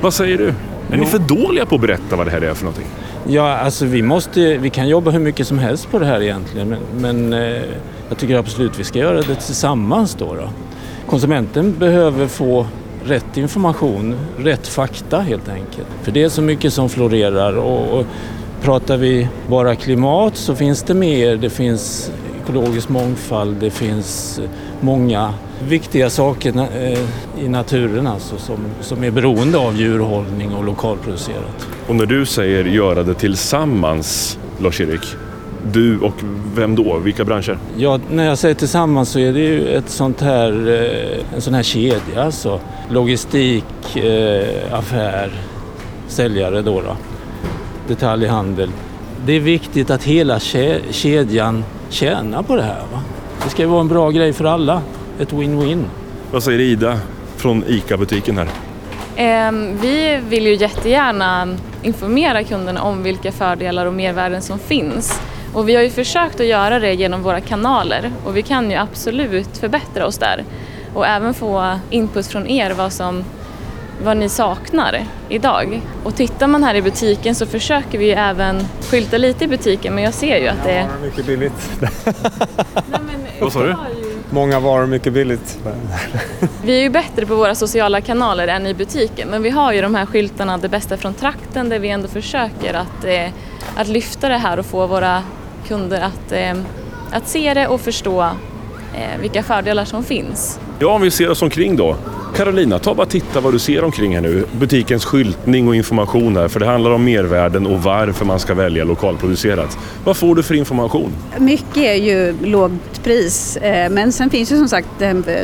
Vad 0.00 0.14
säger 0.14 0.38
du? 0.38 0.54
Är 0.92 0.97
ni 0.97 1.07
för 1.07 1.19
dåliga 1.19 1.66
på 1.66 1.75
att 1.75 1.80
berätta 1.80 2.16
vad 2.16 2.26
det 2.26 2.30
här 2.30 2.40
är 2.40 2.54
för 2.54 2.64
någonting? 2.64 2.87
Ja, 3.26 3.57
alltså 3.57 3.87
vi, 3.87 4.02
måste, 4.02 4.57
vi 4.57 4.71
kan 4.71 4.88
jobba 4.88 5.11
hur 5.11 5.21
mycket 5.21 5.47
som 5.47 5.59
helst 5.59 5.90
på 5.90 5.99
det 5.99 6.07
här 6.07 6.23
egentligen 6.23 6.69
men, 6.69 6.78
men 7.00 7.33
eh, 7.33 7.62
jag 8.09 8.19
tycker 8.19 8.38
absolut 8.38 8.78
vi 8.78 8.85
ska 8.85 8.99
göra 8.99 9.23
det 9.23 9.35
tillsammans 9.35 10.14
då, 10.14 10.35
då. 10.35 10.50
Konsumenten 11.07 11.78
behöver 11.78 12.26
få 12.26 12.66
rätt 13.10 13.36
information, 13.36 14.16
rätt 14.38 14.68
fakta 14.68 15.20
helt 15.20 15.48
enkelt. 15.48 15.88
För 16.02 16.12
det 16.12 16.22
är 16.22 16.28
så 16.28 16.42
mycket 16.42 16.72
som 16.72 16.88
florerar 16.88 17.56
och, 17.56 18.06
pratar 18.62 18.96
vi 18.96 19.28
bara 19.48 19.76
klimat 19.76 20.36
så 20.36 20.54
finns 20.54 20.82
det 20.82 20.94
mer. 20.94 21.36
Det 21.36 21.50
finns 21.50 22.12
ekologisk 22.42 22.88
mångfald, 22.88 23.56
det 23.60 23.70
finns 23.70 24.38
eh, 24.38 24.50
många 24.80 25.34
viktiga 25.68 26.10
saker 26.10 26.68
eh, 26.82 26.98
i 27.44 27.48
naturen 27.48 28.06
alltså 28.06 28.38
som, 28.38 28.56
som 28.80 29.04
är 29.04 29.10
beroende 29.10 29.58
av 29.58 29.76
djurhållning 29.76 30.54
och 30.54 30.64
lokalproducerat. 30.64 31.68
Och 31.88 31.94
när 31.94 32.06
du 32.06 32.26
säger 32.26 32.64
göra 32.64 33.02
det 33.02 33.14
tillsammans, 33.14 34.38
Lars-Erik, 34.58 35.16
du 35.72 35.98
och 36.00 36.14
vem 36.54 36.74
då? 36.74 36.98
Vilka 36.98 37.24
branscher? 37.24 37.58
Ja, 37.76 38.00
när 38.10 38.26
jag 38.26 38.38
säger 38.38 38.54
tillsammans 38.54 39.08
så 39.08 39.18
är 39.18 39.32
det 39.32 39.40
ju 39.40 39.68
ett 39.68 39.88
sånt 39.88 40.20
här, 40.20 40.68
eh, 40.68 41.34
en 41.34 41.40
sån 41.40 41.54
här 41.54 41.62
kedja 41.62 42.24
alltså. 42.24 42.60
Logistik, 42.90 43.96
eh, 43.96 44.74
affär, 44.78 45.30
säljare 46.08 46.62
då, 46.62 46.80
då. 46.80 46.96
Detaljhandel. 47.88 48.70
Det 49.26 49.32
är 49.32 49.40
viktigt 49.40 49.90
att 49.90 50.04
hela 50.04 50.40
kedjan 50.90 51.64
tjänar 51.88 52.42
på 52.42 52.56
det 52.56 52.62
här. 52.62 52.82
Va? 52.92 53.02
Det 53.44 53.50
ska 53.50 53.62
ju 53.62 53.68
vara 53.68 53.80
en 53.80 53.88
bra 53.88 54.10
grej 54.10 54.32
för 54.32 54.44
alla. 54.44 54.82
Ett 55.18 55.32
win-win. 55.32 55.84
Vad 56.32 56.42
säger 56.42 56.60
Ida 56.60 56.98
från 57.36 57.64
ICA-butiken 57.66 58.38
här? 58.38 58.48
Ehm, 59.16 59.78
vi 59.82 60.20
vill 60.28 60.46
ju 60.46 60.54
jättegärna 60.54 61.56
informera 61.82 62.44
kunderna 62.44 62.82
om 62.82 63.02
vilka 63.02 63.32
fördelar 63.32 63.86
och 63.86 63.92
mervärden 63.92 64.42
som 64.42 64.58
finns. 64.58 65.20
Och 65.54 65.69
vi 65.69 65.75
har 65.75 65.83
ju 65.83 65.90
försökt 65.90 66.40
att 66.40 66.47
göra 66.47 66.78
det 66.78 66.95
genom 66.95 67.23
våra 67.23 67.40
kanaler 67.40 68.12
och 68.25 68.37
vi 68.37 68.42
kan 68.42 68.71
ju 68.71 68.76
absolut 68.76 69.57
förbättra 69.57 70.07
oss 70.07 70.19
där. 70.19 70.45
Och 70.95 71.07
även 71.07 71.35
få 71.35 71.78
input 71.90 72.26
från 72.26 72.47
er 72.47 72.71
vad, 72.71 72.92
som, 72.92 73.25
vad 74.04 74.16
ni 74.16 74.28
saknar 74.28 75.04
idag. 75.28 75.80
Och 76.04 76.16
tittar 76.16 76.47
man 76.47 76.64
här 76.64 76.75
i 76.75 76.83
butiken 76.83 77.35
så 77.35 77.47
försöker 77.47 77.99
vi 77.99 78.04
ju 78.04 78.12
även 78.12 78.66
skylta 78.90 79.19
lite 79.19 79.45
i 79.45 79.49
butiken 79.49 79.95
men 79.95 80.04
jag 80.04 80.14
ser 80.14 80.38
ju 80.38 80.49
att 80.49 80.64
det 80.64 80.73
är... 80.73 80.88
Mycket 81.02 81.26
billigt. 81.26 81.71
Vad 83.40 83.52
sa 83.52 83.62
du? 83.62 83.76
Många 84.30 84.61
varor 84.61 84.87
mycket 84.87 85.12
billigt. 85.12 85.59
Vi 86.64 86.78
är 86.78 86.83
ju 86.83 86.90
bättre 86.90 87.26
på 87.26 87.35
våra 87.35 87.54
sociala 87.54 88.00
kanaler 88.00 88.49
än 88.49 88.66
i 88.66 88.75
butiken 88.75 89.28
men 89.28 89.42
vi 89.42 89.50
har 89.50 89.73
ju 89.73 89.83
de 89.83 89.95
här 89.95 90.07
skyltarna 90.07 90.59
Det 90.59 90.69
bästa 90.69 90.97
från 90.97 91.14
trakten 91.14 91.69
där 91.69 91.78
vi 91.78 91.88
ändå 91.88 92.09
försöker 92.09 92.75
att, 92.75 93.04
eh, 93.04 93.28
att 93.76 93.88
lyfta 93.88 94.28
det 94.28 94.37
här 94.37 94.59
och 94.59 94.66
få 94.66 94.87
våra 94.87 95.23
kunder 95.68 96.00
att, 96.00 96.32
eh, 96.32 96.62
att 97.10 97.28
se 97.28 97.54
det 97.54 97.66
och 97.66 97.80
förstå 97.80 98.22
eh, 98.94 99.20
vilka 99.20 99.42
fördelar 99.42 99.84
som 99.84 100.04
finns. 100.04 100.60
Ja, 100.78 100.88
om 100.88 101.02
vi 101.02 101.10
ser 101.10 101.30
oss 101.30 101.42
omkring 101.42 101.76
då. 101.76 101.96
Carolina, 102.36 102.78
ta 102.78 102.94
bara 102.94 103.06
titta 103.06 103.40
vad 103.40 103.52
du 103.52 103.58
ser 103.58 103.84
omkring 103.84 104.14
här 104.14 104.20
nu. 104.22 104.44
Butikens 104.52 105.04
skyltning 105.04 105.68
och 105.68 105.76
information 105.76 106.36
här, 106.36 106.48
för 106.48 106.60
det 106.60 106.66
handlar 106.66 106.90
om 106.90 107.04
mervärden 107.04 107.66
och 107.66 107.82
varför 107.82 108.24
man 108.24 108.40
ska 108.40 108.54
välja 108.54 108.84
lokalproducerat. 108.84 109.78
Vad 110.04 110.16
får 110.16 110.34
du 110.34 110.42
för 110.42 110.54
information? 110.54 111.12
Mycket 111.38 111.76
är 111.76 111.94
ju 111.94 112.34
lågt 112.42 113.04
pris, 113.04 113.56
eh, 113.56 113.90
men 113.90 114.12
sen 114.12 114.30
finns 114.30 114.52
ju 114.52 114.56
som 114.56 114.68
sagt 114.68 114.88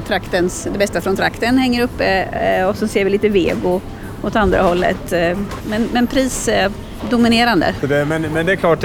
traktens, 0.06 0.68
det 0.73 0.78
bästa 0.78 1.00
från 1.00 1.16
trakten 1.16 1.58
hänger 1.58 1.82
uppe 1.82 2.64
och 2.64 2.76
så 2.76 2.88
ser 2.88 3.04
vi 3.04 3.11
lite 3.11 3.28
vego 3.28 3.80
åt 4.23 4.37
andra 4.37 4.62
hållet. 4.62 5.12
Men, 5.68 5.88
men 5.92 6.06
pris 6.06 6.49
är 6.49 6.70
dominerande. 7.11 7.75
men, 8.08 8.23
men 8.23 8.46
det 8.46 8.52
är 8.52 8.56
klart, 8.56 8.85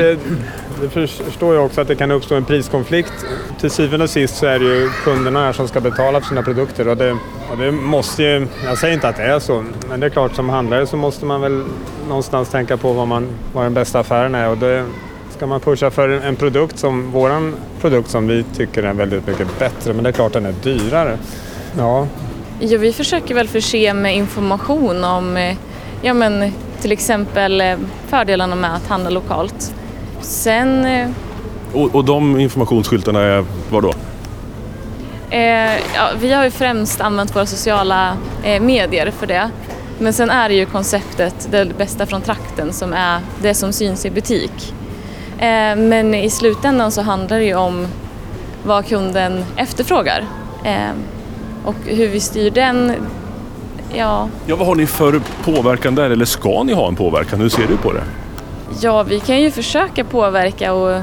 det, 0.82 0.90
förstår 1.08 1.56
jag 1.56 1.66
också 1.66 1.82
att 1.82 1.88
det 1.88 1.96
kan 1.96 2.12
uppstå 2.12 2.36
en 2.36 2.46
priskonflikt. 2.46 3.14
Till 3.60 3.72
syvende 3.72 4.04
och 4.04 4.10
sist 4.10 4.36
så 4.36 4.46
är 4.46 4.60
det 4.60 4.66
ju 4.66 4.90
kunderna 5.04 5.46
här 5.46 5.54
som 5.54 5.68
ska 5.68 5.82
betala 5.82 6.22
för 6.22 6.28
sina 6.28 6.44
produkter 6.44 6.88
och 6.88 6.98
det, 6.98 7.12
och 7.52 7.58
det 7.58 7.72
måste 7.72 8.24
ju, 8.24 8.48
jag 8.66 8.78
säger 8.78 8.94
inte 8.94 9.08
att 9.08 9.18
det 9.18 9.24
är 9.24 9.40
så, 9.40 9.64
men 9.90 10.00
det 10.00 10.06
är 10.06 10.10
klart 10.10 10.36
som 10.36 10.50
handlare 10.50 10.88
så 10.88 10.98
måste 10.98 11.26
man 11.26 11.42
väl 11.42 11.64
någonstans 12.08 12.50
tänka 12.50 12.78
på 12.78 12.94
vad, 12.94 13.08
man, 13.08 13.28
vad 13.54 13.66
den 13.66 13.74
bästa 13.74 14.00
affären 14.00 14.36
är 14.36 14.50
och 14.50 14.58
det 14.58 14.86
ska 15.38 15.48
man 15.48 15.60
pusha 15.60 15.92
för 15.92 16.10
en 16.10 16.36
produkt 16.36 16.80
som 16.80 17.12
våran 17.12 17.56
produkt 17.82 18.10
som 18.10 18.28
vi 18.28 18.44
tycker 18.44 18.84
är 18.84 18.94
väldigt 18.94 19.28
mycket 19.28 19.60
bättre, 19.60 19.94
men 19.94 20.04
det 20.04 20.10
är 20.10 20.14
klart 20.14 20.34
den 20.34 20.46
är 20.46 20.54
dyrare. 20.64 21.18
Ja. 21.78 22.08
Jo, 22.60 22.80
vi 22.80 22.94
försöker 22.94 23.36
väl 23.36 23.48
förse 23.48 23.94
med 23.94 24.16
information 24.16 25.04
om 25.04 25.38
eh, 25.38 25.56
ja, 26.02 26.14
men, 26.14 26.54
till 26.82 26.92
exempel 26.92 27.62
eh, 27.62 27.78
fördelarna 28.08 28.56
med 28.56 28.76
att 28.76 28.88
handla 28.88 29.10
lokalt. 29.10 29.74
Sen... 30.22 30.86
Eh, 30.86 31.10
och, 31.74 31.96
och 31.96 32.06
de 32.06 32.40
informationsskyltarna 32.40 33.22
är 33.22 33.46
vad 33.70 33.84
då? 33.84 33.94
Eh, 35.30 35.76
ja, 35.96 36.10
vi 36.22 36.34
har 36.34 36.44
ju 36.44 36.52
främst 36.52 37.02
använt 37.02 37.36
våra 37.36 37.46
sociala 37.46 38.18
eh, 38.44 38.62
medier 38.62 39.12
för 39.12 39.28
det. 39.28 39.50
Men 40.00 40.14
sen 40.14 40.30
är 40.30 40.50
det 40.50 40.56
ju 40.56 40.66
konceptet 40.66 41.48
det 41.52 41.78
bästa 41.78 42.06
från 42.06 42.22
trakten 42.22 42.74
som 42.74 42.94
är 42.94 43.20
det 43.42 43.54
som 43.54 43.74
syns 43.74 44.06
i 44.06 44.10
butik. 44.10 44.74
Eh, 45.38 45.76
men 45.76 46.14
i 46.14 46.30
slutändan 46.30 46.92
så 46.92 47.02
handlar 47.02 47.38
det 47.38 47.46
ju 47.46 47.56
om 47.56 47.88
vad 48.64 48.86
kunden 48.88 49.46
efterfrågar. 49.56 50.26
Eh, 50.64 50.92
och 51.66 51.76
hur 51.86 52.08
vi 52.08 52.20
styr 52.20 52.52
den, 52.52 52.94
ja... 53.94 54.30
Ja, 54.46 54.56
vad 54.56 54.68
har 54.68 54.76
ni 54.76 54.86
för 54.86 55.22
påverkan 55.44 55.96
där? 55.96 56.10
Eller 56.10 56.26
ska 56.26 56.64
ni 56.64 56.74
ha 56.74 56.88
en 56.88 56.96
påverkan? 56.96 57.40
Hur 57.40 57.50
ser 57.50 57.68
du 57.68 57.78
på 57.78 57.94
det? 57.94 58.04
Ja, 58.80 59.04
vi 59.04 59.20
kan 59.20 59.42
ju 59.42 59.52
försöka 59.52 60.04
påverka 60.04 60.74
och 60.74 61.02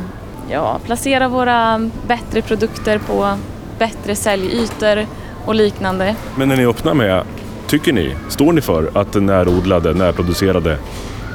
ja, 0.50 0.78
placera 0.84 1.28
våra 1.28 1.90
bättre 2.06 2.42
produkter 2.42 2.98
på 2.98 3.34
bättre 3.78 4.14
säljdytor 4.14 5.06
och 5.44 5.54
liknande. 5.54 6.16
Men 6.36 6.50
är 6.50 6.56
ni 6.56 6.66
öppna 6.66 6.94
med, 6.94 7.22
tycker 7.66 7.92
ni, 7.92 8.14
står 8.28 8.52
ni 8.52 8.60
för 8.60 8.90
att 8.94 9.12
det 9.12 9.20
närodlade, 9.20 9.94
närproducerade 9.94 10.78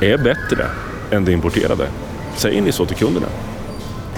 är 0.02 0.18
bättre 0.18 0.66
än 1.12 1.26
det 1.26 1.32
importerade? 1.32 1.88
Säger 2.36 2.62
ni 2.62 2.72
så 2.72 2.86
till 2.86 2.98
kunderna? 2.98 3.28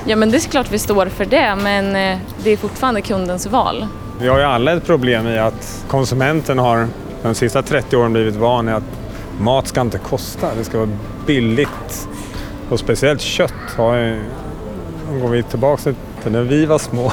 Ja, 0.05 0.15
men 0.15 0.31
det 0.31 0.37
är 0.37 0.49
klart 0.49 0.71
vi 0.71 0.79
står 0.79 1.05
för 1.05 1.25
det, 1.25 1.55
men 1.55 1.95
eh, 1.95 2.17
det 2.43 2.49
är 2.49 2.57
fortfarande 2.57 3.01
kundens 3.01 3.45
val. 3.45 3.87
Vi 4.19 4.27
har 4.27 4.37
ju 4.37 4.43
alla 4.43 4.73
ett 4.73 4.85
problem 4.85 5.27
i 5.27 5.37
att 5.37 5.85
konsumenten 5.87 6.59
har 6.59 6.87
de 7.23 7.35
sista 7.35 7.61
30 7.61 7.97
åren 7.97 8.13
blivit 8.13 8.35
van 8.35 8.69
i 8.69 8.71
att 8.71 8.83
mat 9.39 9.67
ska 9.67 9.81
inte 9.81 9.97
kosta, 9.97 10.55
det 10.57 10.63
ska 10.63 10.77
vara 10.77 10.89
billigt. 11.25 12.07
Och 12.69 12.79
speciellt 12.79 13.21
kött 13.21 13.53
har 13.77 13.95
ju, 13.95 14.21
går 15.21 15.29
vi 15.29 15.43
tillbaka 15.43 15.93
till 16.23 16.31
när 16.31 16.41
vi 16.41 16.65
var 16.65 16.77
små. 16.77 17.11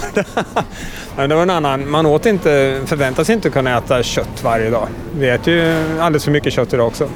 det 1.16 1.34
var 1.34 1.42
en 1.42 1.50
annan, 1.50 1.90
man 1.90 2.06
åt 2.06 2.26
inte, 2.26 2.80
förväntas 2.86 3.30
inte 3.30 3.50
kunna 3.50 3.78
äta 3.78 4.02
kött 4.02 4.44
varje 4.44 4.70
dag. 4.70 4.88
Vi 5.18 5.28
äter 5.28 5.54
ju 5.54 6.00
alldeles 6.00 6.24
för 6.24 6.30
mycket 6.30 6.52
kött 6.52 6.74
idag 6.74 6.86
också. 6.86 7.08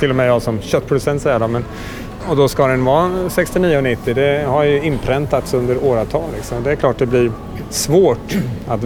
Till 0.00 0.10
och 0.10 0.16
med 0.16 0.28
jag 0.28 0.42
som 0.42 0.60
köttproducent 0.60 1.22
säger 1.22 1.38
det. 1.38 1.48
Men, 1.48 1.64
och 2.28 2.36
då 2.36 2.48
ska 2.48 2.66
den 2.66 2.84
vara 2.84 3.08
69,90. 3.08 4.14
Det 4.14 4.44
har 4.48 4.64
ju 4.64 4.82
inpräntats 4.82 5.54
under 5.54 5.84
åratal. 5.84 6.30
Liksom. 6.34 6.62
Det 6.62 6.72
är 6.72 6.76
klart 6.76 6.98
det 6.98 7.06
blir 7.06 7.32
svårt 7.74 8.36
att 8.68 8.80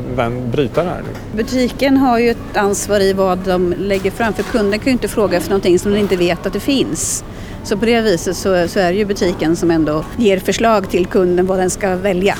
bryta 0.52 0.82
det 0.82 0.90
här. 0.90 1.02
Butiken 1.36 1.96
har 1.96 2.18
ju 2.18 2.30
ett 2.30 2.56
ansvar 2.56 3.00
i 3.00 3.12
vad 3.12 3.38
de 3.38 3.74
lägger 3.78 4.10
fram 4.10 4.32
för 4.32 4.42
kunden 4.42 4.78
kan 4.78 4.86
ju 4.86 4.92
inte 4.92 5.08
fråga 5.08 5.40
för 5.40 5.50
någonting 5.50 5.78
som 5.78 5.90
den 5.90 6.00
inte 6.00 6.16
vet 6.16 6.46
att 6.46 6.52
det 6.52 6.60
finns. 6.60 7.24
Så 7.64 7.76
på 7.76 7.84
det 7.84 8.00
viset 8.00 8.36
så, 8.36 8.68
så 8.68 8.80
är 8.80 8.92
det 8.92 8.98
ju 8.98 9.04
butiken 9.04 9.56
som 9.56 9.70
ändå 9.70 10.04
ger 10.16 10.38
förslag 10.38 10.90
till 10.90 11.06
kunden 11.06 11.46
vad 11.46 11.58
den 11.58 11.70
ska 11.70 11.96
välja. 11.96 12.34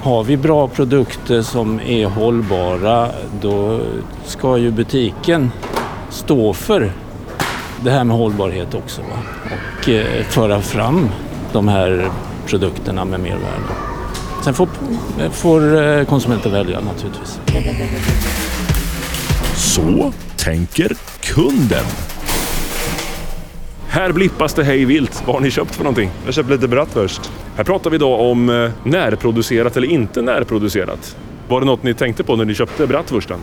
Har 0.00 0.24
vi 0.24 0.36
bra 0.36 0.68
produkter 0.68 1.42
som 1.42 1.80
är 1.80 2.06
hållbara 2.06 3.08
då 3.40 3.80
ska 4.24 4.58
ju 4.58 4.70
butiken 4.70 5.50
stå 6.10 6.52
för 6.52 6.92
det 7.84 7.90
här 7.90 8.04
med 8.04 8.16
hållbarhet 8.16 8.74
också 8.74 9.00
va? 9.00 9.18
och 9.44 9.88
eh, 9.88 10.24
föra 10.24 10.60
fram 10.60 11.08
de 11.52 11.68
här 11.68 12.10
produkterna 12.46 13.04
med 13.04 13.20
mervärde. 13.20 13.87
Sen 14.44 14.54
får, 14.54 14.68
får 15.30 15.82
eh, 15.82 16.04
konsumenten 16.04 16.52
välja 16.52 16.80
naturligtvis. 16.80 17.40
Så 19.56 20.12
tänker 20.36 20.96
kunden. 21.20 21.84
Här 23.88 24.12
blippas 24.12 24.54
det 24.54 24.64
hej 24.64 24.84
vilt. 24.84 25.22
Vad 25.26 25.36
har 25.36 25.40
ni 25.40 25.50
köpt 25.50 25.74
för 25.74 25.84
någonting? 25.84 26.10
Jag 26.24 26.34
köpte 26.34 26.52
lite 26.52 26.68
bratwurst. 26.68 27.32
Här 27.56 27.64
pratar 27.64 27.90
vi 27.90 27.96
idag 27.96 28.20
om 28.20 28.48
eh, 28.50 28.70
närproducerat 28.84 29.76
eller 29.76 29.88
inte 29.88 30.22
närproducerat. 30.22 31.16
Var 31.48 31.60
det 31.60 31.66
något 31.66 31.82
ni 31.82 31.94
tänkte 31.94 32.24
på 32.24 32.36
när 32.36 32.44
ni 32.44 32.54
köpte 32.54 32.86
bratwursten? 32.86 33.38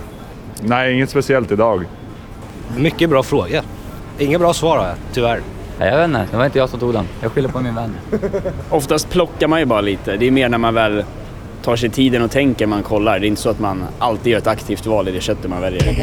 Nej, 0.61 0.93
inget 0.93 1.09
speciellt 1.09 1.51
idag. 1.51 1.85
Mycket 2.77 3.09
bra 3.09 3.23
fråga. 3.23 3.63
Inga 4.19 4.39
bra 4.39 4.53
svar 4.53 4.77
har 4.77 4.87
jag, 4.87 4.95
tyvärr. 5.13 5.41
Jag 5.79 5.97
vet 5.97 6.05
inte, 6.05 6.27
det 6.31 6.37
var 6.37 6.45
inte 6.45 6.57
jag 6.57 6.69
som 6.69 6.79
tog 6.79 6.93
den. 6.93 7.05
Jag 7.21 7.31
skyller 7.31 7.49
på 7.49 7.59
min 7.59 7.75
vän. 7.75 7.95
Oftast 8.69 9.09
plockar 9.09 9.47
man 9.47 9.59
ju 9.59 9.65
bara 9.65 9.81
lite. 9.81 10.17
Det 10.17 10.27
är 10.27 10.31
mer 10.31 10.49
när 10.49 10.57
man 10.57 10.73
väl 10.73 11.03
tar 11.63 11.75
sig 11.75 11.89
tiden 11.89 12.21
och 12.21 12.31
tänker 12.31 12.65
man 12.67 12.83
kollar. 12.83 13.19
Det 13.19 13.25
är 13.25 13.27
inte 13.27 13.41
så 13.41 13.49
att 13.49 13.59
man 13.59 13.83
alltid 13.99 14.31
gör 14.31 14.37
ett 14.39 14.47
aktivt 14.47 14.85
val 14.85 15.07
i 15.07 15.11
det 15.11 15.21
köttet 15.21 15.49
man 15.49 15.61
väljer. 15.61 15.95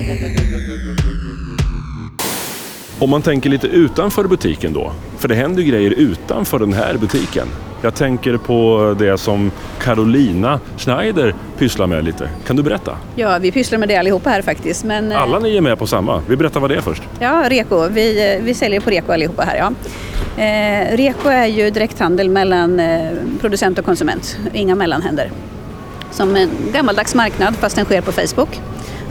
Om 2.98 3.10
man 3.10 3.22
tänker 3.22 3.50
lite 3.50 3.66
utanför 3.66 4.24
butiken 4.24 4.72
då, 4.72 4.92
för 5.18 5.28
det 5.28 5.34
händer 5.34 5.62
ju 5.62 5.68
grejer 5.70 5.90
utanför 5.90 6.58
den 6.58 6.72
här 6.72 6.96
butiken. 6.96 7.46
Jag 7.84 7.94
tänker 7.94 8.36
på 8.36 8.94
det 8.98 9.18
som 9.18 9.50
Carolina 9.80 10.60
Schneider 10.76 11.34
pysslar 11.58 11.86
med 11.86 12.04
lite. 12.04 12.28
Kan 12.46 12.56
du 12.56 12.62
berätta? 12.62 12.96
Ja, 13.14 13.38
vi 13.38 13.52
pysslar 13.52 13.78
med 13.78 13.88
det 13.88 13.96
allihopa 13.96 14.30
här 14.30 14.42
faktiskt. 14.42 14.84
Men, 14.84 15.12
eh, 15.12 15.22
Alla 15.22 15.38
ni 15.38 15.56
är 15.56 15.60
med 15.60 15.78
på 15.78 15.86
samma. 15.86 16.22
Vi 16.28 16.36
berättar 16.36 16.60
vad 16.60 16.70
det 16.70 16.76
är 16.76 16.80
först. 16.80 17.02
Ja, 17.20 17.44
Reko. 17.48 17.88
Vi, 17.88 18.34
eh, 18.36 18.42
vi 18.44 18.54
säljer 18.54 18.80
på 18.80 18.90
Reko 18.90 19.12
allihopa 19.12 19.42
här. 19.42 19.56
Ja. 19.56 19.72
Eh, 20.42 20.96
Reko 20.96 21.28
är 21.28 21.46
ju 21.46 21.70
direkthandel 21.70 22.28
mellan 22.30 22.80
eh, 22.80 23.10
producent 23.40 23.78
och 23.78 23.84
konsument, 23.84 24.38
inga 24.52 24.74
mellanhänder. 24.74 25.30
Som 26.10 26.36
en 26.36 26.50
gammaldags 26.72 27.14
marknad 27.14 27.56
fast 27.56 27.76
den 27.76 27.84
sker 27.84 28.00
på 28.00 28.12
Facebook. 28.12 28.60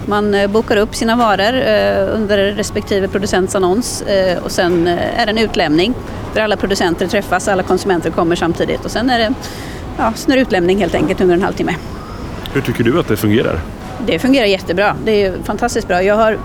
Man 0.05 0.33
eh, 0.33 0.47
bokar 0.47 0.77
upp 0.77 0.95
sina 0.95 1.15
varor 1.15 1.55
eh, 1.55 2.15
under 2.15 2.37
respektive 2.37 3.07
producents 3.07 3.55
annons 3.55 4.01
eh, 4.01 4.43
och 4.43 4.51
sen 4.51 4.87
är 4.87 5.25
det 5.25 5.31
en 5.31 5.37
utlämning 5.37 5.93
där 6.33 6.41
alla 6.41 6.57
producenter 6.57 7.07
träffas, 7.07 7.47
alla 7.47 7.63
konsumenter 7.63 8.11
kommer 8.11 8.35
samtidigt 8.35 8.85
och 8.85 8.91
sen 8.91 9.09
är 9.09 9.19
det 9.19 9.33
ja, 9.97 10.13
det 10.25 10.35
utlämning 10.35 10.79
helt 10.79 10.95
enkelt 10.95 11.21
under 11.21 11.35
en 11.35 11.41
halvtimme. 11.41 11.75
Hur 12.53 12.61
tycker 12.61 12.83
du 12.83 12.99
att 12.99 13.07
det 13.07 13.17
fungerar? 13.17 13.59
Det 14.05 14.19
fungerar 14.19 14.45
jättebra. 14.45 14.95
Det 15.05 15.23
är 15.23 15.33
fantastiskt 15.43 15.87
bra. 15.87 16.03
Jag 16.03 16.15
har 16.15 16.37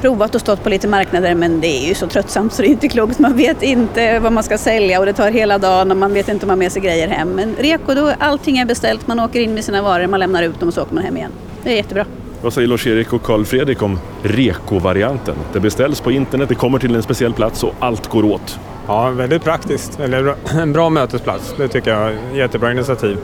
provat 0.00 0.34
och 0.34 0.40
stått 0.40 0.62
på 0.62 0.68
lite 0.68 0.88
marknader 0.88 1.34
men 1.34 1.60
det 1.60 1.66
är 1.66 1.88
ju 1.88 1.94
så 1.94 2.06
tröttsamt 2.06 2.52
så 2.52 2.62
det 2.62 2.68
är 2.68 2.70
inte 2.70 2.88
klokt. 2.88 3.18
Man 3.18 3.36
vet 3.36 3.62
inte 3.62 4.18
vad 4.18 4.32
man 4.32 4.42
ska 4.42 4.58
sälja 4.58 5.00
och 5.00 5.06
det 5.06 5.12
tar 5.12 5.30
hela 5.30 5.58
dagen 5.58 5.90
och 5.90 5.96
man 5.96 6.14
vet 6.14 6.28
inte 6.28 6.46
om 6.46 6.48
man 6.48 6.58
har 6.58 6.64
med 6.64 6.72
sig 6.72 6.82
grejer 6.82 7.08
hem. 7.08 7.28
Men 7.28 7.56
Reko, 7.58 7.94
då 7.94 8.12
allting 8.18 8.58
är 8.58 8.64
beställt, 8.64 9.06
man 9.06 9.20
åker 9.20 9.40
in 9.40 9.54
med 9.54 9.64
sina 9.64 9.82
varor, 9.82 10.06
man 10.06 10.20
lämnar 10.20 10.42
ut 10.42 10.60
dem 10.60 10.68
och 10.68 10.74
så 10.74 10.82
åker 10.82 10.94
man 10.94 11.04
hem 11.04 11.16
igen. 11.16 11.32
Det 11.62 11.72
är 11.72 11.76
jättebra. 11.76 12.04
Vad 12.42 12.52
säger 12.52 12.68
Lars-Erik 12.68 13.12
och 13.12 13.22
Karl 13.22 13.44
Fredrik 13.44 13.82
om 13.82 13.98
Reko-varianten? 14.22 15.34
Det 15.52 15.60
beställs 15.60 16.00
på 16.00 16.10
internet, 16.10 16.48
det 16.48 16.54
kommer 16.54 16.78
till 16.78 16.94
en 16.94 17.02
speciell 17.02 17.32
plats 17.32 17.64
och 17.64 17.74
allt 17.78 18.08
går 18.08 18.24
åt. 18.24 18.58
Ja, 18.86 19.10
väldigt 19.10 19.44
praktiskt. 19.44 20.00
Eller 20.00 20.34
en 20.60 20.72
bra 20.72 20.90
mötesplats. 20.90 21.54
Det 21.56 21.68
tycker 21.68 21.90
jag 21.90 22.12
är 22.12 22.18
jättebra 22.34 22.72
initiativ. 22.72 23.18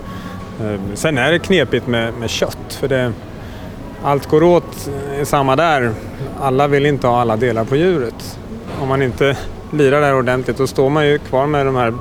Eh, 0.61 0.81
sen 0.95 1.19
är 1.19 1.33
det 1.33 1.39
knepigt 1.39 1.87
med, 1.87 2.15
med 2.15 2.31
kött. 2.31 2.79
För 2.81 2.89
det, 2.89 3.13
allt 4.03 4.27
går 4.27 4.43
åt 4.43 4.91
är 5.19 5.25
samma 5.25 5.57
där. 5.57 5.93
Alla 6.41 6.69
vill 6.69 6.87
inte 6.87 7.07
ha 7.07 7.21
alla 7.21 7.37
delar 7.37 7.65
på 7.65 7.77
djuret. 7.77 8.39
Om 8.81 8.89
man 8.89 9.03
inte 9.03 9.37
lirar 9.71 10.01
där 10.01 10.15
ordentligt 10.15 10.59
då 10.59 10.67
står 10.67 10.91
man 10.91 11.07
ju 11.07 11.19
kvar 11.19 11.47
med 11.47 11.67
de 11.67 11.77
här 11.77 11.95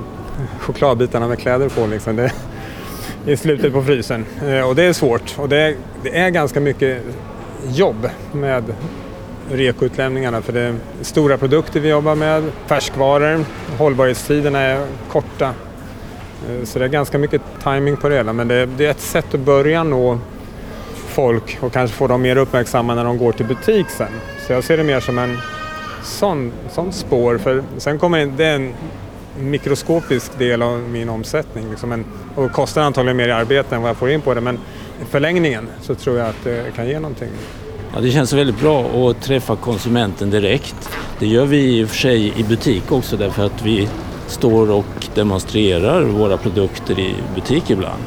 chokladbitarna 0.59 1.27
med 1.27 1.39
kläder 1.39 1.69
på. 1.69 1.87
Liksom. 1.87 2.15
Det, 2.15 2.31
i 3.25 3.37
slutet 3.37 3.73
på 3.73 3.83
frysen. 3.83 4.25
Eh, 4.47 4.69
och 4.69 4.75
det 4.75 4.83
är 4.83 4.93
svårt. 4.93 5.35
Och 5.37 5.49
det, 5.49 5.75
det 6.03 6.17
är 6.17 6.29
ganska 6.29 6.59
mycket 6.59 7.03
jobb 7.67 8.09
med 8.31 8.63
rekoutlämningarna 9.51 10.41
för 10.41 10.53
det 10.53 10.61
är 10.61 10.75
stora 11.01 11.37
produkter 11.37 11.79
vi 11.79 11.89
jobbar 11.89 12.15
med, 12.15 12.43
färskvaror, 12.67 13.45
hållbarhetstiderna 13.77 14.59
är 14.59 14.85
korta. 15.09 15.53
Eh, 16.49 16.65
så 16.65 16.79
det 16.79 16.85
är 16.85 16.89
ganska 16.89 17.17
mycket 17.17 17.41
timing 17.63 17.97
på 17.97 18.09
det 18.09 18.15
hela 18.15 18.33
men 18.33 18.47
det, 18.47 18.65
det 18.65 18.85
är 18.85 18.91
ett 18.91 18.99
sätt 18.99 19.33
att 19.33 19.39
börja 19.39 19.83
nå 19.83 20.19
folk 21.07 21.57
och 21.61 21.73
kanske 21.73 21.97
få 21.97 22.07
dem 22.07 22.21
mer 22.21 22.35
uppmärksamma 22.35 22.95
när 22.95 23.03
de 23.03 23.17
går 23.17 23.31
till 23.31 23.45
butik 23.45 23.89
sen. 23.89 24.11
Så 24.47 24.53
jag 24.53 24.63
ser 24.63 24.77
det 24.77 24.83
mer 24.83 24.99
som 24.99 25.19
en 25.19 25.37
sån, 26.03 26.51
sån 26.71 26.91
spår 26.91 27.37
för 27.37 27.63
sen 27.77 27.99
kommer 27.99 28.19
det, 28.19 28.31
det 28.37 28.45
är 28.45 28.55
en 28.55 28.73
mikroskopisk 29.39 30.37
del 30.37 30.61
av 30.61 30.79
min 30.79 31.09
omsättning 31.09 31.69
liksom 31.69 31.91
en, 31.91 32.05
och 32.35 32.51
kostar 32.51 32.81
antagligen 32.81 33.17
mer 33.17 33.27
i 33.27 33.31
arbete 33.31 33.75
än 33.75 33.81
vad 33.81 33.89
jag 33.89 33.97
får 33.97 34.09
in 34.09 34.21
på 34.21 34.33
det 34.33 34.41
men 34.41 34.55
i 35.01 35.05
förlängningen 35.09 35.67
så 35.81 35.95
tror 35.95 36.17
jag 36.17 36.29
att 36.29 36.43
det 36.43 36.75
kan 36.75 36.87
ge 36.87 36.99
någonting. 36.99 37.29
Ja, 37.93 38.01
det 38.01 38.11
känns 38.11 38.33
väldigt 38.33 38.59
bra 38.59 39.09
att 39.09 39.21
träffa 39.21 39.55
konsumenten 39.55 40.29
direkt. 40.29 40.89
Det 41.19 41.27
gör 41.27 41.45
vi 41.45 41.79
i 41.79 41.83
och 41.83 41.89
för 41.89 41.97
sig 41.97 42.33
i 42.39 42.43
butik 42.43 42.91
också 42.91 43.17
därför 43.17 43.45
att 43.45 43.61
vi 43.61 43.89
står 44.27 44.71
och 44.71 45.07
demonstrerar 45.15 46.03
våra 46.03 46.37
produkter 46.37 46.99
i 46.99 47.15
butik 47.35 47.69
ibland. 47.69 48.03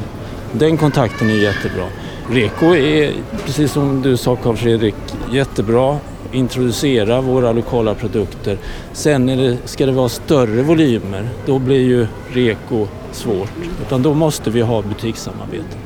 Den 0.51 0.77
kontakten 0.77 1.29
är 1.29 1.33
jättebra. 1.33 1.85
Reko 2.29 2.75
är, 2.75 3.11
precis 3.45 3.71
som 3.71 4.01
du 4.01 4.17
sa 4.17 4.35
Carl 4.35 4.55
Fredrik, 4.55 4.95
jättebra. 5.31 5.99
Introducera 6.35 7.21
våra 7.21 7.51
lokala 7.51 7.95
produkter. 7.95 8.57
Sen 8.93 9.29
är 9.29 9.37
det, 9.37 9.57
ska 9.65 9.85
det 9.85 9.91
vara 9.91 10.09
större 10.09 10.61
volymer, 10.61 11.29
då 11.45 11.59
blir 11.59 11.81
ju 11.81 12.07
Reko 12.33 12.87
svårt. 13.11 13.51
Utan 13.81 14.03
då 14.03 14.13
måste 14.13 14.49
vi 14.49 14.61
ha 14.61 14.81
butikssamarbete. 14.81 15.77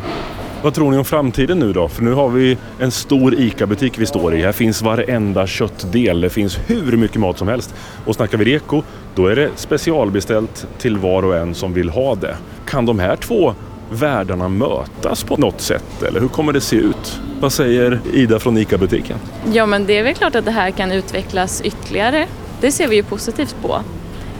Vad 0.61 0.73
tror 0.73 0.91
ni 0.91 0.97
om 0.97 1.05
framtiden 1.05 1.59
nu 1.59 1.73
då? 1.73 1.87
För 1.87 2.03
nu 2.03 2.13
har 2.13 2.29
vi 2.29 2.57
en 2.79 2.91
stor 2.91 3.33
ICA-butik 3.39 3.99
vi 3.99 4.05
står 4.05 4.35
i. 4.35 4.41
Här 4.41 4.51
finns 4.51 4.81
varenda 4.81 5.47
köttdel. 5.47 6.21
Det 6.21 6.29
finns 6.29 6.59
hur 6.67 6.97
mycket 6.97 7.21
mat 7.21 7.37
som 7.37 7.47
helst. 7.47 7.75
Och 8.05 8.15
snackar 8.15 8.37
vi 8.37 8.45
reko, 8.45 8.81
då 9.15 9.27
är 9.27 9.35
det 9.35 9.49
specialbeställt 9.55 10.67
till 10.77 10.97
var 10.97 11.25
och 11.25 11.35
en 11.35 11.55
som 11.55 11.73
vill 11.73 11.89
ha 11.89 12.15
det. 12.15 12.35
Kan 12.65 12.85
de 12.85 12.99
här 12.99 13.15
två 13.15 13.53
världarna 13.91 14.49
mötas 14.49 15.23
på 15.23 15.37
något 15.37 15.61
sätt? 15.61 16.03
Eller 16.03 16.19
hur 16.19 16.27
kommer 16.27 16.53
det 16.53 16.61
se 16.61 16.75
ut? 16.75 17.19
Vad 17.39 17.53
säger 17.53 17.99
Ida 18.13 18.39
från 18.39 18.57
ICA-butiken? 18.57 19.17
Ja, 19.53 19.65
men 19.65 19.85
det 19.85 19.97
är 19.97 20.03
väl 20.03 20.13
klart 20.15 20.35
att 20.35 20.45
det 20.45 20.51
här 20.51 20.71
kan 20.71 20.91
utvecklas 20.91 21.61
ytterligare. 21.61 22.27
Det 22.61 22.71
ser 22.71 22.87
vi 22.87 22.95
ju 22.95 23.03
positivt 23.03 23.55
på. 23.61 23.81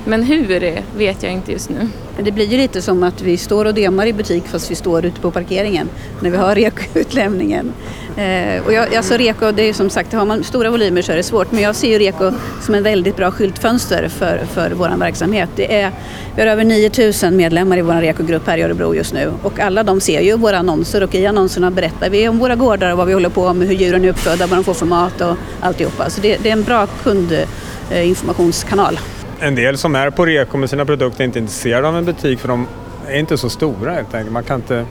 Men 0.06 0.24
hur 0.24 0.60
det 0.60 0.84
vet 0.98 1.24
jag 1.24 1.32
inte 1.32 1.52
just 1.52 1.70
nu. 1.70 1.88
Det 2.24 2.32
blir 2.32 2.46
ju 2.46 2.58
lite 2.58 2.82
som 2.82 3.04
att 3.04 3.22
vi 3.22 3.38
står 3.38 3.66
och 3.66 3.74
demar 3.74 4.06
i 4.06 4.14
butik 4.14 4.44
fast 4.48 4.72
vi 4.72 4.76
står 4.76 5.06
ute 5.06 5.22
på 5.22 5.32
parkeringen 5.32 5.90
när 6.22 6.30
vi 6.30 6.38
har 6.38 6.56
Reko-utlämningen. 6.60 7.74
Eh, 8.18 8.66
och 8.66 8.74
jag, 8.74 8.96
alltså 8.96 9.14
Reko, 9.18 9.52
det 9.52 9.64
är 9.64 9.74
som 9.74 9.90
sagt, 9.90 10.14
har 10.14 10.26
man 10.26 10.44
stora 10.44 10.70
volymer 10.70 11.02
så 11.02 11.12
är 11.12 11.16
det 11.16 11.24
svårt. 11.24 11.52
Men 11.52 11.62
jag 11.62 11.76
ser 11.76 11.90
ju 11.90 12.00
Reko 12.00 12.32
som 12.62 12.76
en 12.76 12.84
väldigt 12.84 13.16
bra 13.16 13.32
skyltfönster 13.32 14.08
för, 14.08 14.46
för 14.54 14.72
vår 14.72 14.98
verksamhet. 14.98 15.50
Det 15.56 15.82
är, 15.82 15.92
vi 16.36 16.42
har 16.42 16.48
över 16.48 16.64
9000 16.64 17.38
medlemmar 17.38 17.78
i 17.78 17.82
vår 17.82 17.94
Reko-grupp 17.94 18.48
här 18.48 18.58
i 18.58 18.62
Örebro 18.62 18.96
just 18.96 19.14
nu. 19.14 19.32
Och 19.44 19.60
alla 19.60 19.84
de 19.84 20.02
ser 20.02 20.22
ju 20.22 20.38
våra 20.38 20.58
annonser 20.58 21.04
och 21.04 21.16
i 21.16 21.26
annonserna 21.26 21.72
berättar 21.72 22.10
vi 22.10 22.28
om 22.28 22.40
våra 22.40 22.56
gårdar 22.56 22.92
och 22.92 22.98
vad 22.98 23.08
vi 23.08 23.14
håller 23.14 23.30
på 23.30 23.54
med, 23.54 23.68
hur 23.68 23.76
djuren 23.76 24.06
är 24.06 24.10
uppfödda, 24.10 24.48
vad 24.48 24.58
de 24.58 24.64
får 24.64 24.74
för 24.74 24.86
mat 24.86 25.22
och 25.22 25.36
alltihopa. 25.60 26.10
Så 26.10 26.22
det, 26.22 26.38
det 26.44 26.50
är 26.50 26.54
en 26.54 26.64
bra 26.64 26.88
kundinformationskanal. 27.04 29.00
En 29.42 29.56
del 29.56 29.78
som 29.78 29.96
är 29.96 30.10
på 30.10 30.26
reko 30.26 30.58
med 30.58 30.70
sina 30.70 30.86
produkter 30.86 31.24
är 31.24 31.26
inte 31.26 31.40
intresserade 31.40 31.88
av 31.88 31.98
en 31.98 32.06
butik 32.06 32.40
för 32.40 32.48
de 32.48 32.68
är 33.08 33.20
inte 33.20 33.38
så 33.38 33.50
stora 33.50 33.94
helt 33.94 34.14
enkelt. 34.14 34.32
Man 34.32 34.44
kan 34.44 34.56
inte 34.56 34.86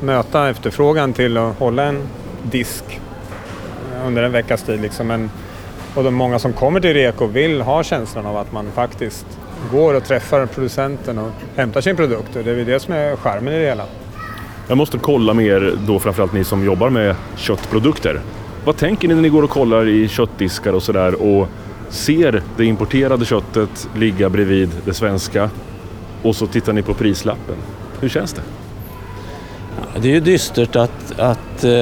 möta 0.00 0.50
efterfrågan 0.50 1.12
till 1.12 1.36
att 1.36 1.58
hålla 1.58 1.82
en 1.82 2.02
disk 2.42 3.00
under 4.06 4.22
en 4.22 4.32
veckas 4.32 4.62
tid. 4.62 4.80
Liksom. 4.80 5.06
Men, 5.06 5.30
och 5.94 6.04
de 6.04 6.14
många 6.14 6.38
som 6.38 6.52
kommer 6.52 6.80
till 6.80 6.94
reko 6.94 7.26
vill 7.26 7.60
ha 7.60 7.82
känslan 7.82 8.26
av 8.26 8.36
att 8.36 8.52
man 8.52 8.70
faktiskt 8.74 9.26
går 9.72 9.94
och 9.94 10.04
träffar 10.04 10.46
producenten 10.46 11.18
och 11.18 11.30
hämtar 11.56 11.80
sin 11.80 11.96
produkt. 11.96 12.36
Och 12.36 12.44
det 12.44 12.50
är 12.50 12.54
väl 12.54 12.66
det 12.66 12.80
som 12.80 12.94
är 12.94 13.16
charmen 13.16 13.54
i 13.54 13.58
det 13.58 13.66
hela. 13.66 13.84
Jag 14.68 14.78
måste 14.78 14.98
kolla 14.98 15.34
med 15.34 15.46
er 15.46 15.74
då 15.86 15.98
framförallt 15.98 16.32
ni 16.32 16.44
som 16.44 16.64
jobbar 16.64 16.90
med 16.90 17.16
köttprodukter. 17.36 18.20
Vad 18.64 18.76
tänker 18.76 19.08
ni 19.08 19.14
när 19.14 19.22
ni 19.22 19.28
går 19.28 19.42
och 19.42 19.50
kollar 19.50 19.88
i 19.88 20.08
köttdiskar 20.08 20.72
och 20.72 20.82
sådär 20.82 21.22
och 21.22 21.48
ser 21.92 22.42
det 22.56 22.64
importerade 22.64 23.24
köttet 23.24 23.88
ligga 23.96 24.28
bredvid 24.28 24.70
det 24.84 24.94
svenska 24.94 25.50
och 26.22 26.36
så 26.36 26.46
tittar 26.46 26.72
ni 26.72 26.82
på 26.82 26.94
prislappen. 26.94 27.56
Hur 28.00 28.08
känns 28.08 28.32
det? 28.32 28.42
Det 30.00 30.08
är 30.08 30.12
ju 30.12 30.20
dystert 30.20 30.76
att, 30.76 31.18
att 31.18 31.64
eh, 31.64 31.72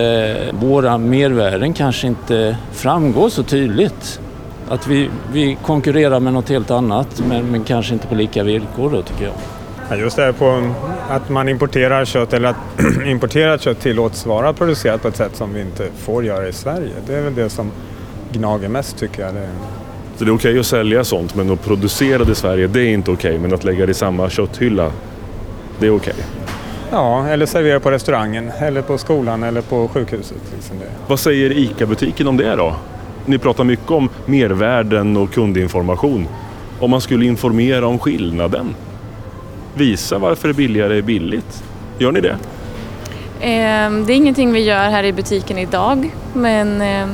våra 0.53 0.99
mervärden 0.99 1.73
kanske 1.73 2.07
inte 2.07 2.57
framgår 2.73 3.29
så 3.29 3.43
tydligt. 3.43 4.21
Att 4.69 4.87
vi, 4.87 5.11
vi 5.33 5.59
konkurrerar 5.65 6.21
med 6.21 6.33
något 6.33 6.49
helt 6.49 6.71
annat 6.71 7.23
men, 7.29 7.47
men 7.47 7.65
kanske 7.65 7.95
inte 7.95 8.07
på 8.07 8.15
lika 8.15 8.43
villkor 8.43 8.91
då 8.91 9.03
tycker 9.03 9.25
jag. 9.25 9.35
Ja, 9.91 9.97
just 9.97 10.17
det 10.17 10.23
här 10.23 10.33
på 10.33 10.75
att 11.09 11.29
man 11.29 11.49
importerar 11.49 12.05
kött 12.05 12.33
eller 12.33 12.49
att 12.49 12.57
importerat 13.07 13.63
kött 13.63 13.81
tillåts 13.81 14.27
vara 14.27 14.53
producerat 14.53 15.03
på 15.03 15.09
ett 15.09 15.17
sätt 15.17 15.37
som 15.37 15.55
vi 15.55 15.61
inte 15.61 15.89
får 15.99 16.25
göra 16.25 16.49
i 16.49 16.53
Sverige. 16.53 16.93
Det 17.07 17.15
är 17.15 17.23
väl 17.23 17.35
det 17.35 17.51
som 17.51 17.71
gnager 18.33 18.69
mest 18.69 18.99
tycker 18.99 19.23
jag. 19.23 19.35
Det 19.35 19.49
Så 20.21 20.25
det 20.25 20.31
är 20.31 20.35
okej 20.35 20.59
att 20.59 20.67
sälja 20.67 21.05
sånt 21.05 21.35
men 21.35 21.51
att 21.51 21.65
producera 21.65 22.25
det 22.25 22.33
i 22.33 22.35
Sverige 22.35 22.67
det 22.67 22.81
är 22.81 22.89
inte 22.89 23.11
okej. 23.11 23.39
Men 23.39 23.55
att 23.55 23.65
lägga 23.65 23.87
det 23.87 23.91
i 23.91 23.95
samma 23.95 24.31
kötthylla 24.31 24.93
det 25.79 25.87
är 25.87 25.97
okej. 25.97 26.15
Ja, 26.91 27.27
eller 27.29 27.47
servera 27.47 27.81
på 27.81 27.91
restaurangen 27.91 28.51
eller 28.59 28.83
på 28.83 28.99
skolan 28.99 29.43
eller 29.43 29.61
på 29.61 29.89
sjukhuset. 29.89 30.37
Liksom 30.57 30.79
det. 30.79 30.85
Vad 31.07 31.21
säger 31.21 31.59
ICA-butiken 31.59 32.29
om 32.29 32.37
det 32.37 32.57
då? 32.57 32.75
ni 33.27 33.39
pratar 33.39 33.65
mycket 33.65 33.91
om 33.91 34.09
mervärden 34.27 35.17
och 35.17 35.33
kundinformation. 35.33 36.29
Om 36.81 36.91
man 36.91 37.01
skulle 37.01 37.27
informera 37.27 37.87
om 37.87 37.99
skillnaden, 37.99 38.75
visa 39.75 40.19
varför 40.19 40.49
det 40.49 40.55
billigare 40.55 40.99
är 40.99 41.03
billigt. 41.03 41.65
Gör 41.99 42.13
ni 42.13 42.21
det? 42.21 42.37
Ehm, 43.41 44.07
Det 44.07 44.13
är 44.13 44.17
ingenting 44.17 44.53
vi 44.53 44.61
gör 44.61 44.91
här 44.91 45.05
i 45.05 45.13
butiken 45.13 45.59
idag 45.59 46.11
men 46.35 46.81
ehm, 46.81 47.11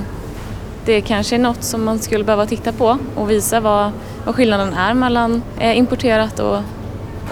det 0.86 1.00
kanske 1.00 1.36
är 1.36 1.38
något 1.38 1.64
som 1.64 1.84
man 1.84 1.98
skulle 1.98 2.24
behöva 2.24 2.46
titta 2.46 2.72
på 2.72 2.98
och 3.14 3.30
visa 3.30 3.60
vad, 3.60 3.90
vad 4.24 4.34
skillnaden 4.34 4.74
är 4.74 4.94
mellan 4.94 5.42
eh, 5.58 5.78
importerat 5.78 6.38
och, 6.38 6.58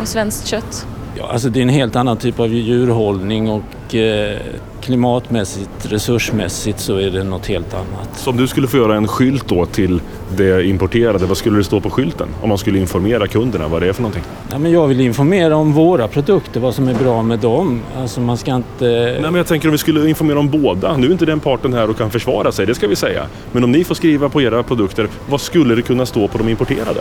och 0.01 0.09
svenskt 0.09 0.47
kött. 0.47 0.87
Ja, 1.19 1.33
alltså 1.33 1.49
det 1.49 1.59
är 1.59 1.63
en 1.63 1.69
helt 1.69 1.97
annan 1.97 2.17
typ 2.17 2.41
av 2.41 2.49
djurhållning 2.49 3.51
och 3.51 3.95
eh, 3.95 4.39
klimatmässigt, 4.81 5.71
resursmässigt 5.83 6.81
så 6.81 6.97
är 6.97 7.11
det 7.11 7.25
något 7.25 7.47
helt 7.47 7.75
annat. 7.75 8.09
Så 8.17 8.31
om 8.31 8.37
du 8.37 8.47
skulle 8.47 8.69
få 8.69 8.77
göra 8.77 8.97
en 8.97 9.09
skylt 9.09 9.49
då 9.49 9.67
till 9.67 10.01
det 10.37 10.67
importerade, 10.67 11.27
vad 11.27 11.37
skulle 11.37 11.57
det 11.57 11.65
stå 11.65 11.81
på 11.81 11.91
skylten? 11.91 12.29
Om 12.43 12.49
man 12.49 12.59
skulle 12.59 12.79
informera 12.79 13.27
kunderna 13.27 13.69
vad 13.69 13.83
det 13.83 13.89
är 13.89 13.93
för 13.93 14.03
någonting? 14.03 14.23
Ja, 14.51 14.59
men 14.59 14.73
jag 14.73 14.87
vill 14.87 15.01
informera 15.01 15.57
om 15.57 15.73
våra 15.73 16.09
produkter, 16.09 16.61
vad 16.61 16.75
som 16.75 16.89
är 16.89 16.95
bra 16.95 17.23
med 17.23 17.39
dem. 17.39 17.83
Alltså 17.97 18.21
man 18.21 18.37
ska 18.37 18.55
inte... 18.55 18.85
Nej, 18.85 19.21
men 19.21 19.35
jag 19.35 19.47
tänker 19.47 19.69
om 19.69 19.73
vi 19.73 19.79
skulle 19.79 20.09
informera 20.09 20.39
om 20.39 20.51
båda. 20.51 20.97
Nu 20.97 21.07
är 21.07 21.13
inte 21.13 21.27
den 21.27 21.41
parten 21.41 21.73
här 21.73 21.91
och 21.91 21.99
kan 21.99 22.11
försvara 22.11 22.53
sig, 22.53 22.67
det 22.67 22.75
ska 22.75 22.89
vi 22.89 22.97
säga. 22.97 23.27
Men 23.53 23.65
om 23.65 23.73
ni 23.73 23.85
får 23.85 23.95
skriva 23.95 24.29
på 24.29 24.43
era 24.43 24.63
produkter, 24.63 25.09
vad 25.29 25.41
skulle 25.41 25.75
det 25.75 25.83
kunna 25.83 26.07
stå 26.07 26.29
på 26.29 26.39
de 26.39 26.49
importerade? 26.49 27.01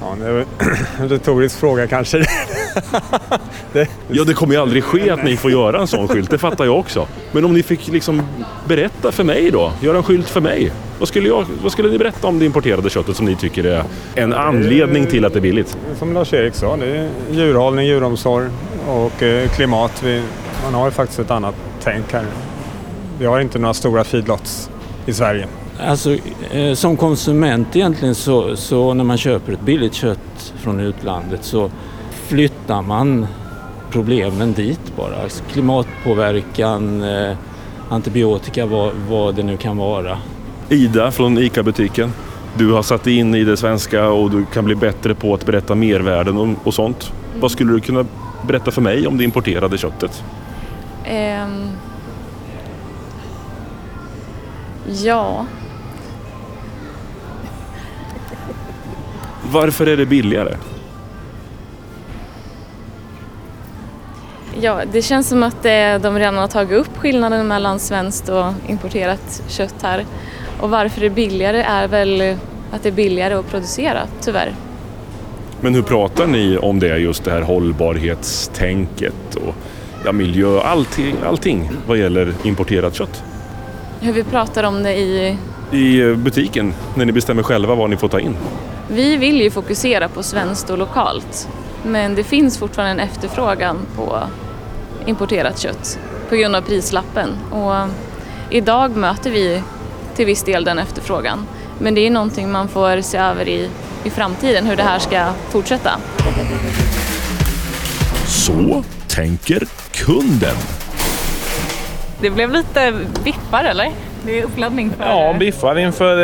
Ja, 0.00 0.16
det 0.20 0.26
är 0.26 0.44
en 1.00 1.08
retorisk 1.08 1.58
fråga 1.58 1.86
kanske. 1.86 2.18
det, 3.72 3.88
Ja, 4.08 4.24
det 4.24 4.34
kommer 4.34 4.54
ju 4.54 4.60
aldrig 4.60 4.84
ske 4.84 5.10
att 5.10 5.24
ni 5.24 5.36
får 5.36 5.50
göra 5.50 5.80
en 5.80 5.86
sån 5.86 6.08
skylt, 6.08 6.30
det 6.30 6.38
fattar 6.38 6.64
jag 6.64 6.78
också. 6.78 7.06
Men 7.32 7.44
om 7.44 7.54
ni 7.54 7.62
fick 7.62 7.88
liksom 7.88 8.22
berätta 8.68 9.12
för 9.12 9.24
mig 9.24 9.50
då, 9.50 9.72
göra 9.80 9.96
en 9.96 10.02
skylt 10.02 10.28
för 10.28 10.40
mig. 10.40 10.72
Vad 10.98 11.08
skulle, 11.08 11.28
jag, 11.28 11.44
vad 11.62 11.72
skulle 11.72 11.88
ni 11.88 11.98
berätta 11.98 12.26
om 12.26 12.38
det 12.38 12.44
importerade 12.44 12.90
köttet 12.90 13.16
som 13.16 13.26
ni 13.26 13.36
tycker 13.36 13.64
är 13.64 13.84
en 14.14 14.32
anledning 14.32 15.06
till 15.06 15.24
att 15.24 15.32
det 15.32 15.38
är 15.38 15.40
billigt? 15.40 15.76
som 15.98 16.12
Lars-Erik 16.12 16.54
sa, 16.54 16.76
det 16.76 16.86
är 16.86 17.08
djurhållning, 17.30 17.86
djuromsorg 17.86 18.48
och 18.88 19.22
eh, 19.22 19.48
klimat. 19.48 20.02
Vi, 20.04 20.22
man 20.64 20.74
har 20.74 20.86
ju 20.86 20.90
faktiskt 20.90 21.20
ett 21.20 21.30
annat 21.30 21.54
tänk 21.82 22.12
här. 22.12 22.24
Vi 23.18 23.26
har 23.26 23.40
inte 23.40 23.58
några 23.58 23.74
stora 23.74 24.04
feedlots 24.04 24.70
i 25.06 25.12
Sverige. 25.12 25.46
Alltså, 25.80 26.16
eh, 26.50 26.74
som 26.74 26.96
konsument 26.96 27.76
egentligen 27.76 28.14
så, 28.14 28.56
så 28.56 28.94
när 28.94 29.04
man 29.04 29.18
köper 29.18 29.52
ett 29.52 29.60
billigt 29.60 29.94
kött 29.94 30.52
från 30.56 30.80
utlandet 30.80 31.44
så 31.44 31.70
flyttar 32.28 32.82
man 32.82 33.26
problemen 33.90 34.52
dit 34.52 34.96
bara. 34.96 35.22
Alltså, 35.22 35.44
klimatpåverkan, 35.44 37.02
eh, 37.02 37.36
antibiotika, 37.88 38.66
vad, 38.66 38.92
vad 39.08 39.34
det 39.34 39.42
nu 39.42 39.56
kan 39.56 39.76
vara. 39.76 40.18
Ida 40.68 41.10
från 41.10 41.38
ICA-butiken. 41.38 42.12
Du 42.54 42.72
har 42.72 42.82
satt 42.82 43.06
in 43.06 43.34
i 43.34 43.44
det 43.44 43.56
svenska 43.56 44.08
och 44.08 44.30
du 44.30 44.44
kan 44.44 44.64
bli 44.64 44.74
bättre 44.74 45.14
på 45.14 45.34
att 45.34 45.46
berätta 45.46 45.74
mervärden 45.74 46.36
och, 46.36 46.66
och 46.66 46.74
sånt. 46.74 47.12
Vad 47.40 47.50
skulle 47.50 47.72
du 47.72 47.80
kunna 47.80 48.06
berätta 48.46 48.70
för 48.70 48.82
mig 48.82 49.06
om 49.06 49.18
det 49.18 49.24
importerade 49.24 49.78
köttet? 49.78 50.24
Ehm, 51.04 51.70
ja, 55.04 55.46
Varför 59.50 59.86
är 59.86 59.96
det 59.96 60.06
billigare? 60.06 60.56
Ja, 64.60 64.80
det 64.92 65.02
känns 65.02 65.28
som 65.28 65.42
att 65.42 65.64
eh, 65.64 65.98
de 66.02 66.18
redan 66.18 66.36
har 66.36 66.48
tagit 66.48 66.78
upp 66.78 66.96
skillnaden 66.96 67.48
mellan 67.48 67.78
svenskt 67.78 68.28
och 68.28 68.52
importerat 68.68 69.42
kött 69.48 69.74
här. 69.82 70.04
Och 70.60 70.70
varför 70.70 71.00
det 71.00 71.06
är 71.06 71.10
billigare 71.10 71.62
är 71.62 71.88
väl 71.88 72.36
att 72.72 72.82
det 72.82 72.88
är 72.88 72.92
billigare 72.92 73.34
att 73.34 73.50
producera, 73.50 74.00
tyvärr. 74.20 74.52
Men 75.60 75.74
hur 75.74 75.82
pratar 75.82 76.26
ni 76.26 76.58
om 76.58 76.78
det, 76.80 76.98
just 76.98 77.24
det 77.24 77.30
här 77.30 77.42
hållbarhetstänket 77.42 79.34
och 79.34 79.54
ja, 80.04 80.12
miljö, 80.12 80.60
allting, 80.60 81.16
allting 81.26 81.70
vad 81.86 81.98
gäller 81.98 82.34
importerat 82.42 82.94
kött? 82.94 83.22
Hur 84.00 84.12
vi 84.12 84.24
pratar 84.24 84.64
om 84.64 84.82
det 84.82 84.94
i... 84.94 85.36
I 85.72 86.00
eh, 86.00 86.16
butiken, 86.16 86.74
när 86.94 87.04
ni 87.04 87.12
bestämmer 87.12 87.42
själva 87.42 87.74
vad 87.74 87.90
ni 87.90 87.96
får 87.96 88.08
ta 88.08 88.20
in. 88.20 88.36
Vi 88.88 89.16
vill 89.16 89.40
ju 89.40 89.50
fokusera 89.50 90.08
på 90.08 90.22
svenskt 90.22 90.70
och 90.70 90.78
lokalt. 90.78 91.48
Men 91.86 92.14
det 92.14 92.24
finns 92.24 92.58
fortfarande 92.58 93.02
en 93.02 93.08
efterfrågan 93.08 93.76
på 93.96 94.22
importerat 95.08 95.58
kött 95.58 95.98
på 96.28 96.36
grund 96.36 96.56
av 96.56 96.60
prislappen. 96.60 97.28
Och 97.50 97.88
idag 98.50 98.96
möter 98.96 99.30
vi 99.30 99.62
till 100.16 100.26
viss 100.26 100.42
del 100.42 100.64
den 100.64 100.78
efterfrågan. 100.78 101.46
Men 101.78 101.94
det 101.94 102.06
är 102.06 102.10
någonting 102.10 102.52
man 102.52 102.68
får 102.68 103.00
se 103.00 103.18
över 103.18 103.48
i, 103.48 103.70
i 104.04 104.10
framtiden, 104.10 104.66
hur 104.66 104.76
det 104.76 104.82
här 104.82 104.98
ska 104.98 105.26
fortsätta. 105.50 105.90
Så 108.26 108.84
tänker 109.08 109.62
kunden. 109.92 110.56
Det 112.20 112.30
blev 112.30 112.52
lite 112.52 112.94
biffar 113.24 113.64
eller? 113.64 113.90
Det 114.22 114.38
är 114.40 114.44
uppladdning 114.44 114.90
för... 114.90 115.04
Ja, 115.06 115.36
biffar 115.38 115.78
inför 115.78 116.16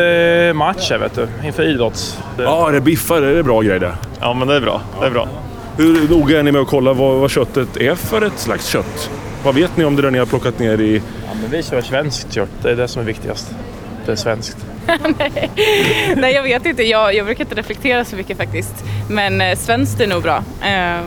eh, 0.48 0.52
matcher 0.52 0.98
vet 0.98 1.14
du. 1.14 1.28
Inför 1.44 1.62
idrotts... 1.62 2.18
Ja, 2.38 2.70
det 2.70 2.76
är 2.76 2.80
biffar, 2.80 3.20
det 3.20 3.38
är 3.38 3.42
bra 3.42 3.60
grej 3.60 3.80
det. 3.80 3.94
Ja, 4.20 4.34
men 4.34 4.48
det 4.48 4.56
är 4.56 4.60
bra. 4.60 4.80
Det 5.00 5.06
är 5.06 5.10
bra. 5.10 5.28
Hur 5.76 6.08
noga 6.08 6.38
är 6.38 6.42
ni 6.42 6.52
med 6.52 6.60
att 6.60 6.68
kolla 6.68 6.92
vad, 6.92 7.20
vad 7.20 7.30
köttet 7.30 7.76
är 7.76 7.94
för 7.94 8.22
ett 8.22 8.38
slags 8.38 8.66
kött? 8.66 9.10
Vad 9.44 9.54
vet 9.54 9.76
ni 9.76 9.84
om 9.84 9.96
det 9.96 10.02
där 10.02 10.10
ni 10.10 10.18
har 10.18 10.26
plockat 10.26 10.58
ner 10.58 10.80
i... 10.80 10.96
Ja, 10.96 11.34
men 11.40 11.50
vi 11.50 11.62
kör 11.62 11.80
svenskt 11.80 12.32
kött. 12.32 12.50
Det 12.62 12.70
är 12.70 12.76
det 12.76 12.88
som 12.88 13.02
är 13.02 13.06
viktigast. 13.06 13.54
Det 14.06 14.12
är 14.12 14.16
svenskt. 14.16 14.56
Nej. 15.18 15.50
Nej, 16.16 16.34
jag 16.34 16.42
vet 16.42 16.66
inte. 16.66 16.82
Jag, 16.82 17.14
jag 17.14 17.26
brukar 17.26 17.44
inte 17.44 17.54
reflektera 17.54 18.04
så 18.04 18.16
mycket 18.16 18.36
faktiskt. 18.36 18.84
Men 19.10 19.40
eh, 19.40 19.56
svenskt 19.58 20.00
är 20.00 20.06
nog 20.06 20.22
bra. 20.22 20.36
Eh, 20.62 21.00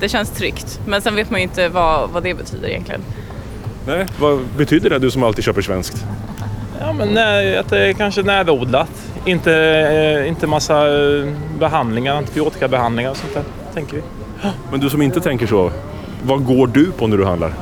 det 0.00 0.08
känns 0.08 0.30
tryggt. 0.30 0.80
Men 0.86 1.02
sen 1.02 1.14
vet 1.14 1.30
man 1.30 1.40
ju 1.40 1.44
inte 1.44 1.68
vad, 1.68 2.10
vad 2.10 2.22
det 2.22 2.34
betyder 2.34 2.68
egentligen. 2.68 3.00
Nej, 3.86 4.06
vad 4.20 4.46
betyder 4.56 4.90
det 4.90 4.98
du 4.98 5.10
som 5.10 5.22
alltid 5.22 5.44
köper 5.44 5.62
svenskt? 5.62 6.04
Ja, 6.86 6.92
men 6.92 7.08
nej, 7.08 7.58
att 7.58 7.70
det 7.70 7.78
är 7.78 7.92
kanske 7.92 8.22
närodlat. 8.22 9.10
Inte, 9.24 9.54
eh, 9.54 10.28
inte 10.28 10.46
massa 10.46 10.88
eh, 10.88 11.28
behandlingar, 11.58 12.14
antibiotikabehandlingar 12.14 13.10
och 13.10 13.16
sånt 13.16 13.34
där, 13.34 13.42
tänker 13.74 13.96
vi. 13.96 14.02
Men 14.70 14.80
du 14.80 14.90
som 14.90 15.02
inte 15.02 15.20
tänker 15.20 15.46
så, 15.46 15.70
vad 16.22 16.44
går 16.44 16.66
du 16.66 16.92
på 16.92 17.06
när 17.06 17.16
du 17.16 17.24
handlar? 17.24 17.52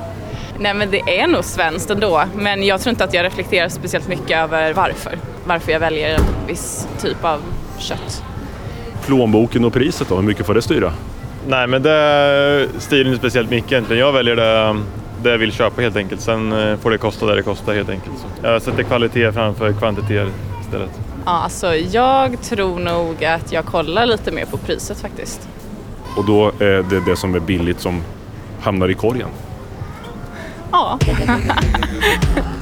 Nej 0.58 0.74
men 0.74 0.90
det 0.90 1.20
är 1.20 1.26
nog 1.26 1.44
svenskt 1.44 1.90
ändå. 1.90 2.22
Men 2.36 2.62
jag 2.62 2.80
tror 2.80 2.90
inte 2.90 3.04
att 3.04 3.14
jag 3.14 3.24
reflekterar 3.24 3.68
speciellt 3.68 4.08
mycket 4.08 4.38
över 4.38 4.72
varför. 4.72 5.18
Varför 5.44 5.72
jag 5.72 5.80
väljer 5.80 6.14
en 6.14 6.24
viss 6.46 6.88
typ 7.02 7.24
av 7.24 7.40
kött. 7.78 8.24
Plånboken 9.06 9.64
och 9.64 9.72
priset 9.72 10.08
då, 10.08 10.14
hur 10.14 10.22
mycket 10.22 10.46
får 10.46 10.54
det 10.54 10.62
styra? 10.62 10.92
Nej, 11.46 11.66
men 11.66 11.82
det 11.82 12.68
styr 12.78 13.06
inte 13.06 13.18
speciellt 13.18 13.50
mycket 13.50 13.72
egentligen. 13.72 14.00
Jag 14.00 14.12
väljer 14.12 14.36
det, 14.36 14.76
det 15.22 15.30
jag 15.30 15.38
vill 15.38 15.52
köpa 15.52 15.82
helt 15.82 15.96
enkelt. 15.96 16.20
Sen 16.20 16.52
eh, 16.52 16.76
får 16.76 16.90
det 16.90 16.98
kosta 16.98 17.26
det 17.26 17.34
det 17.34 17.42
kostar 17.42 17.74
helt 17.74 17.88
enkelt. 17.88 18.18
Så 18.18 18.46
jag 18.46 18.62
sätter 18.62 18.82
kvalitet 18.82 19.32
framför 19.32 19.72
kvantitet 19.72 20.28
istället. 20.60 20.90
Ja, 21.24 21.30
alltså 21.30 21.74
jag 21.74 22.42
tror 22.42 22.78
nog 22.78 23.24
att 23.24 23.52
jag 23.52 23.64
kollar 23.64 24.06
lite 24.06 24.32
mer 24.32 24.44
på 24.44 24.56
priset 24.56 25.00
faktiskt. 25.00 25.48
Och 26.16 26.24
då 26.24 26.52
är 26.58 26.82
det 26.82 27.00
det 27.00 27.16
som 27.16 27.34
är 27.34 27.40
billigt 27.40 27.80
som 27.80 28.02
hamnar 28.60 28.88
i 28.88 28.94
korgen. 28.94 29.28
Ja. 30.72 30.98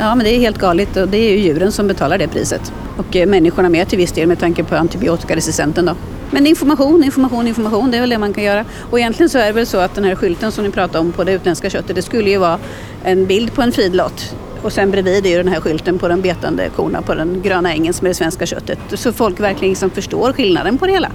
Ja, 0.00 0.14
men 0.14 0.24
det 0.24 0.36
är 0.36 0.38
helt 0.38 0.58
galet 0.58 0.96
och 0.96 1.08
det 1.08 1.18
är 1.18 1.30
ju 1.30 1.36
djuren 1.36 1.72
som 1.72 1.86
betalar 1.86 2.18
det 2.18 2.28
priset. 2.28 2.72
Och 2.96 3.16
eh, 3.16 3.26
människorna 3.28 3.68
med 3.68 3.88
till 3.88 3.98
viss 3.98 4.12
del 4.12 4.28
med 4.28 4.38
tanke 4.38 4.64
på 4.64 4.76
antibiotikaresistenten 4.76 5.86
då. 5.86 5.94
Men 6.30 6.46
information, 6.46 7.04
information, 7.04 7.48
information, 7.48 7.90
det 7.90 7.96
är 7.96 8.00
väl 8.00 8.10
det 8.10 8.18
man 8.18 8.32
kan 8.32 8.44
göra. 8.44 8.64
Och 8.90 8.98
egentligen 8.98 9.30
så 9.30 9.38
är 9.38 9.46
det 9.46 9.52
väl 9.52 9.66
så 9.66 9.78
att 9.78 9.94
den 9.94 10.04
här 10.04 10.14
skylten 10.14 10.52
som 10.52 10.64
ni 10.64 10.70
pratade 10.70 10.98
om 10.98 11.12
på 11.12 11.24
det 11.24 11.32
utländska 11.32 11.70
köttet, 11.70 11.96
det 11.96 12.02
skulle 12.02 12.30
ju 12.30 12.38
vara 12.38 12.58
en 13.04 13.26
bild 13.26 13.54
på 13.54 13.62
en 13.62 13.72
feedlot. 13.72 14.36
Och 14.62 14.72
sen 14.72 14.90
bredvid 14.90 15.26
är 15.26 15.30
ju 15.30 15.36
den 15.36 15.48
här 15.48 15.60
skylten 15.60 15.98
på 15.98 16.08
de 16.08 16.20
betande 16.20 16.68
korna 16.76 17.02
på 17.02 17.14
den 17.14 17.42
gröna 17.42 17.72
ängen 17.72 17.92
som 17.92 18.06
är 18.06 18.10
det 18.10 18.14
svenska 18.14 18.46
köttet. 18.46 18.78
Så 18.94 19.12
folk 19.12 19.40
verkligen 19.40 19.70
liksom 19.70 19.90
förstår 19.90 20.32
skillnaden 20.32 20.78
på 20.78 20.86
det 20.86 20.92
hela. 20.92 21.12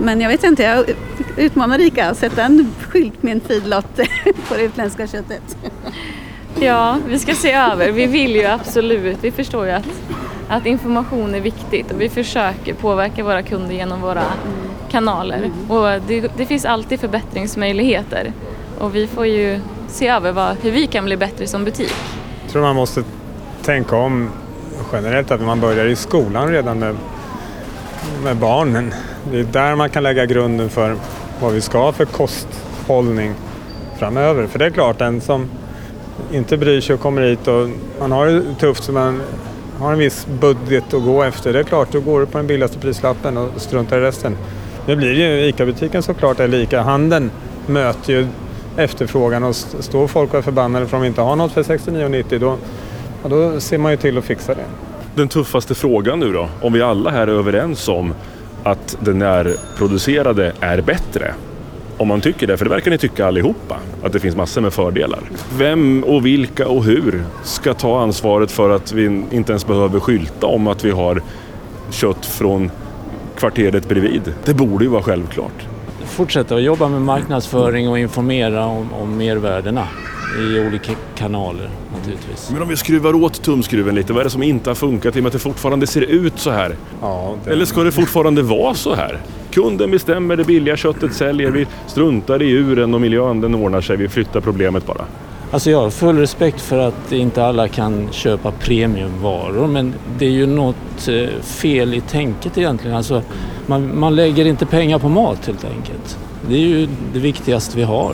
Men 0.00 0.20
jag 0.20 0.28
vet 0.28 0.44
inte, 0.44 0.62
jag 0.62 0.84
utmanar 1.36 1.78
Rika 1.78 2.10
att 2.10 2.18
sätta 2.18 2.42
en 2.42 2.72
skylt 2.88 3.22
med 3.22 3.32
en 3.32 3.40
feedlot 3.40 3.96
på 4.48 4.54
det 4.56 4.62
utländska 4.62 5.06
köttet. 5.06 5.56
Ja, 6.60 6.98
vi 7.08 7.18
ska 7.18 7.34
se 7.34 7.52
över. 7.52 7.92
Vi 7.92 8.06
vill 8.06 8.36
ju 8.36 8.44
absolut, 8.44 9.18
vi 9.20 9.30
förstår 9.30 9.66
ju 9.66 9.72
att, 9.72 9.88
att 10.48 10.66
information 10.66 11.34
är 11.34 11.40
viktigt 11.40 11.90
och 11.90 12.00
vi 12.00 12.08
försöker 12.08 12.74
påverka 12.74 13.24
våra 13.24 13.42
kunder 13.42 13.74
genom 13.74 14.00
våra 14.00 14.24
kanaler. 14.90 15.50
Och 15.68 16.02
det, 16.06 16.30
det 16.36 16.46
finns 16.46 16.64
alltid 16.64 17.00
förbättringsmöjligheter 17.00 18.32
och 18.78 18.94
vi 18.94 19.06
får 19.06 19.26
ju 19.26 19.60
se 19.88 20.08
över 20.08 20.32
vad, 20.32 20.56
hur 20.62 20.70
vi 20.70 20.86
kan 20.86 21.04
bli 21.04 21.16
bättre 21.16 21.46
som 21.46 21.64
butik. 21.64 21.94
Jag 22.42 22.52
tror 22.52 22.62
man 22.62 22.76
måste 22.76 23.04
tänka 23.62 23.96
om 23.96 24.30
generellt 24.92 25.30
att 25.30 25.40
man 25.40 25.60
börjar 25.60 25.86
i 25.86 25.96
skolan 25.96 26.48
redan 26.48 26.78
med, 26.78 26.96
med 28.24 28.36
barnen. 28.36 28.94
Det 29.30 29.38
är 29.38 29.44
där 29.44 29.76
man 29.76 29.90
kan 29.90 30.02
lägga 30.02 30.26
grunden 30.26 30.70
för 30.70 30.96
vad 31.40 31.52
vi 31.52 31.60
ska 31.60 31.78
ha 31.78 31.92
för 31.92 32.04
kosthållning 32.04 33.34
framöver. 33.98 34.46
För 34.46 34.58
det 34.58 34.66
är 34.66 34.70
klart, 34.70 34.98
den 34.98 35.20
som 35.20 35.48
inte 36.32 36.56
bryr 36.56 36.80
sig 36.80 36.94
och 36.94 37.00
kommer 37.00 37.22
hit 37.22 37.48
och 37.48 37.68
man 38.00 38.12
har 38.12 38.26
det 38.26 38.42
tufft 38.60 38.84
så 38.84 38.92
man 38.92 39.22
har 39.78 39.92
en 39.92 39.98
viss 39.98 40.26
budget 40.40 40.94
att 40.94 41.04
gå 41.04 41.22
efter. 41.22 41.52
Det 41.52 41.58
är 41.58 41.62
klart, 41.64 41.88
då 41.92 42.00
går 42.00 42.20
du 42.20 42.26
på 42.26 42.38
den 42.38 42.46
billigaste 42.46 42.78
prislappen 42.78 43.36
och 43.36 43.48
struntar 43.56 43.98
i 43.98 44.00
resten. 44.00 44.36
Nu 44.86 44.96
blir 44.96 45.12
ju 45.12 45.48
ICA-butiken 45.48 46.02
såklart, 46.02 46.40
eller 46.40 46.58
ICA-handeln 46.58 47.30
möter 47.66 48.12
ju 48.12 48.26
efterfrågan 48.76 49.44
och 49.44 49.56
står 49.56 50.06
folk 50.06 50.32
och 50.32 50.38
är 50.38 50.42
förbannade 50.42 50.86
för 50.86 50.96
att 50.96 51.02
de 51.02 51.06
inte 51.06 51.20
har 51.20 51.36
något 51.36 51.52
för 51.52 51.62
69,90 51.62 52.38
då, 52.38 52.56
ja, 53.22 53.28
då 53.28 53.60
ser 53.60 53.78
man 53.78 53.92
ju 53.92 53.96
till 53.96 54.18
att 54.18 54.24
fixa 54.24 54.54
det. 54.54 54.64
Den 55.14 55.28
tuffaste 55.28 55.74
frågan 55.74 56.20
nu 56.20 56.32
då, 56.32 56.48
om 56.60 56.72
vi 56.72 56.82
alla 56.82 57.10
här 57.10 57.26
är 57.26 57.32
överens 57.32 57.88
om 57.88 58.14
att 58.62 58.96
det 59.00 59.12
närproducerade 59.12 60.52
är 60.60 60.80
bättre. 60.80 61.34
Om 61.98 62.08
man 62.08 62.20
tycker 62.20 62.46
det, 62.46 62.56
för 62.56 62.64
det 62.64 62.70
verkar 62.70 62.90
ni 62.90 62.98
tycka 62.98 63.26
allihopa, 63.26 63.76
att 64.02 64.12
det 64.12 64.20
finns 64.20 64.36
massor 64.36 64.60
med 64.60 64.72
fördelar. 64.72 65.20
Vem 65.58 66.04
och 66.04 66.26
vilka 66.26 66.68
och 66.68 66.84
hur 66.84 67.24
ska 67.42 67.74
ta 67.74 68.00
ansvaret 68.00 68.50
för 68.50 68.70
att 68.70 68.92
vi 68.92 69.22
inte 69.30 69.52
ens 69.52 69.66
behöver 69.66 70.00
skylta 70.00 70.46
om 70.46 70.66
att 70.66 70.84
vi 70.84 70.90
har 70.90 71.22
kött 71.90 72.26
från 72.26 72.70
kvarteret 73.38 73.88
bredvid? 73.88 74.34
Det 74.44 74.54
borde 74.54 74.84
ju 74.84 74.90
vara 74.90 75.02
självklart. 75.02 75.66
Fortsätta 76.04 76.54
att 76.54 76.62
jobba 76.62 76.88
med 76.88 77.02
marknadsföring 77.02 77.88
och 77.88 77.98
informera 77.98 78.66
om, 78.66 78.92
om 78.92 79.16
mervärdena 79.16 79.88
i 80.38 80.60
olika 80.66 80.92
kanaler 81.14 81.70
naturligtvis. 81.96 82.50
Men 82.52 82.62
om 82.62 82.68
vi 82.68 82.76
skruvar 82.76 83.14
åt 83.14 83.42
tumskruven 83.42 83.94
lite, 83.94 84.12
vad 84.12 84.20
är 84.20 84.24
det 84.24 84.30
som 84.30 84.42
inte 84.42 84.70
har 84.70 84.74
funkat 84.74 85.16
i 85.16 85.18
och 85.18 85.22
med 85.22 85.26
att 85.26 85.32
det 85.32 85.38
fortfarande 85.38 85.86
ser 85.86 86.00
ut 86.00 86.38
så 86.38 86.50
här? 86.50 86.76
Ja, 87.02 87.34
det... 87.44 87.50
Eller 87.50 87.64
ska 87.64 87.82
det 87.82 87.92
fortfarande 87.92 88.42
vara 88.42 88.74
så 88.74 88.94
här? 88.94 89.20
Kunden 89.56 89.90
bestämmer, 89.90 90.36
det 90.36 90.44
billiga 90.44 90.76
köttet 90.76 91.14
säljer, 91.14 91.50
vi 91.50 91.66
struntar 91.86 92.42
i 92.42 92.46
djuren 92.46 92.94
och 92.94 93.00
miljön, 93.00 93.40
den 93.40 93.54
ordnar 93.54 93.80
sig, 93.80 93.96
vi 93.96 94.08
flyttar 94.08 94.40
problemet 94.40 94.86
bara. 94.86 95.04
Alltså 95.50 95.70
jag 95.70 95.80
har 95.80 95.90
full 95.90 96.18
respekt 96.18 96.60
för 96.60 96.78
att 96.78 97.12
inte 97.12 97.44
alla 97.44 97.68
kan 97.68 98.08
köpa 98.12 98.52
premiumvaror 98.52 99.66
men 99.66 99.94
det 100.18 100.26
är 100.26 100.30
ju 100.30 100.46
något 100.46 101.08
eh, 101.08 101.42
fel 101.42 101.94
i 101.94 102.00
tänket 102.00 102.58
egentligen. 102.58 102.96
Alltså 102.96 103.22
man, 103.66 103.98
man 103.98 104.16
lägger 104.16 104.44
inte 104.44 104.66
pengar 104.66 104.98
på 104.98 105.08
mat 105.08 105.46
helt 105.46 105.64
enkelt. 105.64 106.18
Det 106.48 106.54
är 106.54 106.68
ju 106.68 106.88
det 107.12 107.18
viktigaste 107.18 107.76
vi 107.76 107.82
har. 107.82 108.12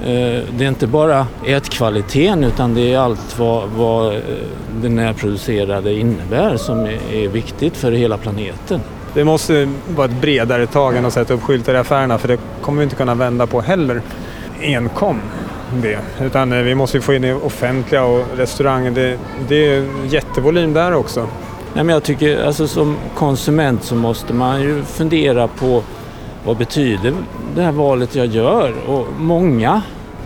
Eh, 0.00 0.42
det 0.56 0.64
är 0.64 0.68
inte 0.68 0.86
bara 0.86 1.26
ätkvaliteten 1.46 2.44
utan 2.44 2.74
det 2.74 2.92
är 2.92 2.98
allt 2.98 3.38
vad, 3.38 3.68
vad 3.68 4.14
eh, 4.14 4.20
det 4.82 4.88
närproducerade 4.88 5.92
innebär 5.94 6.56
som 6.56 6.86
är 7.12 7.28
viktigt 7.28 7.76
för 7.76 7.92
hela 7.92 8.16
planeten. 8.16 8.80
Det 9.14 9.24
måste 9.24 9.68
vara 9.96 10.06
ett 10.06 10.20
bredare 10.20 10.66
tag 10.66 10.96
än 10.96 11.04
att 11.04 11.12
sätta 11.12 11.34
upp 11.34 11.42
skyltar 11.42 11.74
i 11.74 11.76
affärerna 11.76 12.18
för 12.18 12.28
det 12.28 12.38
kommer 12.60 12.78
vi 12.78 12.84
inte 12.84 12.96
kunna 12.96 13.14
vända 13.14 13.46
på 13.46 13.60
heller 13.60 14.02
enkom 14.62 15.20
det. 15.82 15.98
Utan 16.20 16.52
eh, 16.52 16.58
vi 16.58 16.74
måste 16.74 17.00
få 17.00 17.14
in 17.14 17.22
det 17.22 17.34
offentliga 17.34 18.04
och 18.04 18.26
restauranger. 18.36 18.90
Det, 18.90 19.18
det 19.48 19.74
är 19.74 19.86
jättevolym 20.08 20.72
där 20.72 20.94
också. 20.94 21.20
Nej, 21.74 21.84
men 21.84 21.88
jag 21.88 22.02
tycker 22.02 22.44
alltså 22.44 22.66
som 22.66 22.96
konsument 23.14 23.84
så 23.84 23.94
måste 23.94 24.34
man 24.34 24.62
ju 24.62 24.82
fundera 24.82 25.48
på 25.48 25.82
vad 26.44 26.56
betyder 26.56 27.14
det 27.54 27.62
här 27.62 27.72
valet 27.72 28.14
jag 28.14 28.26
gör? 28.26 28.74
Och 28.86 29.06
många 29.18 29.82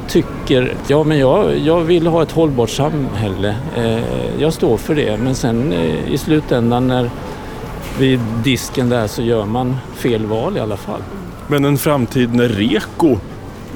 tycker, 0.09 0.74
ja 0.87 1.05
men 1.05 1.18
jag, 1.18 1.59
jag 1.59 1.81
vill 1.81 2.07
ha 2.07 2.22
ett 2.22 2.33
hållbart 2.33 2.70
samhälle. 2.70 3.57
Eh, 3.77 4.01
jag 4.38 4.53
står 4.53 4.77
för 4.77 4.94
det 4.94 5.16
men 5.16 5.35
sen 5.35 5.72
eh, 5.72 6.12
i 6.12 6.18
slutändan 6.18 6.88
när 6.88 7.11
vid 7.99 8.21
disken 8.45 8.89
där 8.89 9.07
så 9.07 9.23
gör 9.23 9.45
man 9.45 9.77
fel 9.95 10.27
val 10.27 10.57
i 10.57 10.61
alla 10.61 10.77
fall. 10.77 11.01
Men 11.47 11.65
en 11.65 11.79
framtid 11.79 12.35
när 12.35 12.49
Reko 12.49 13.17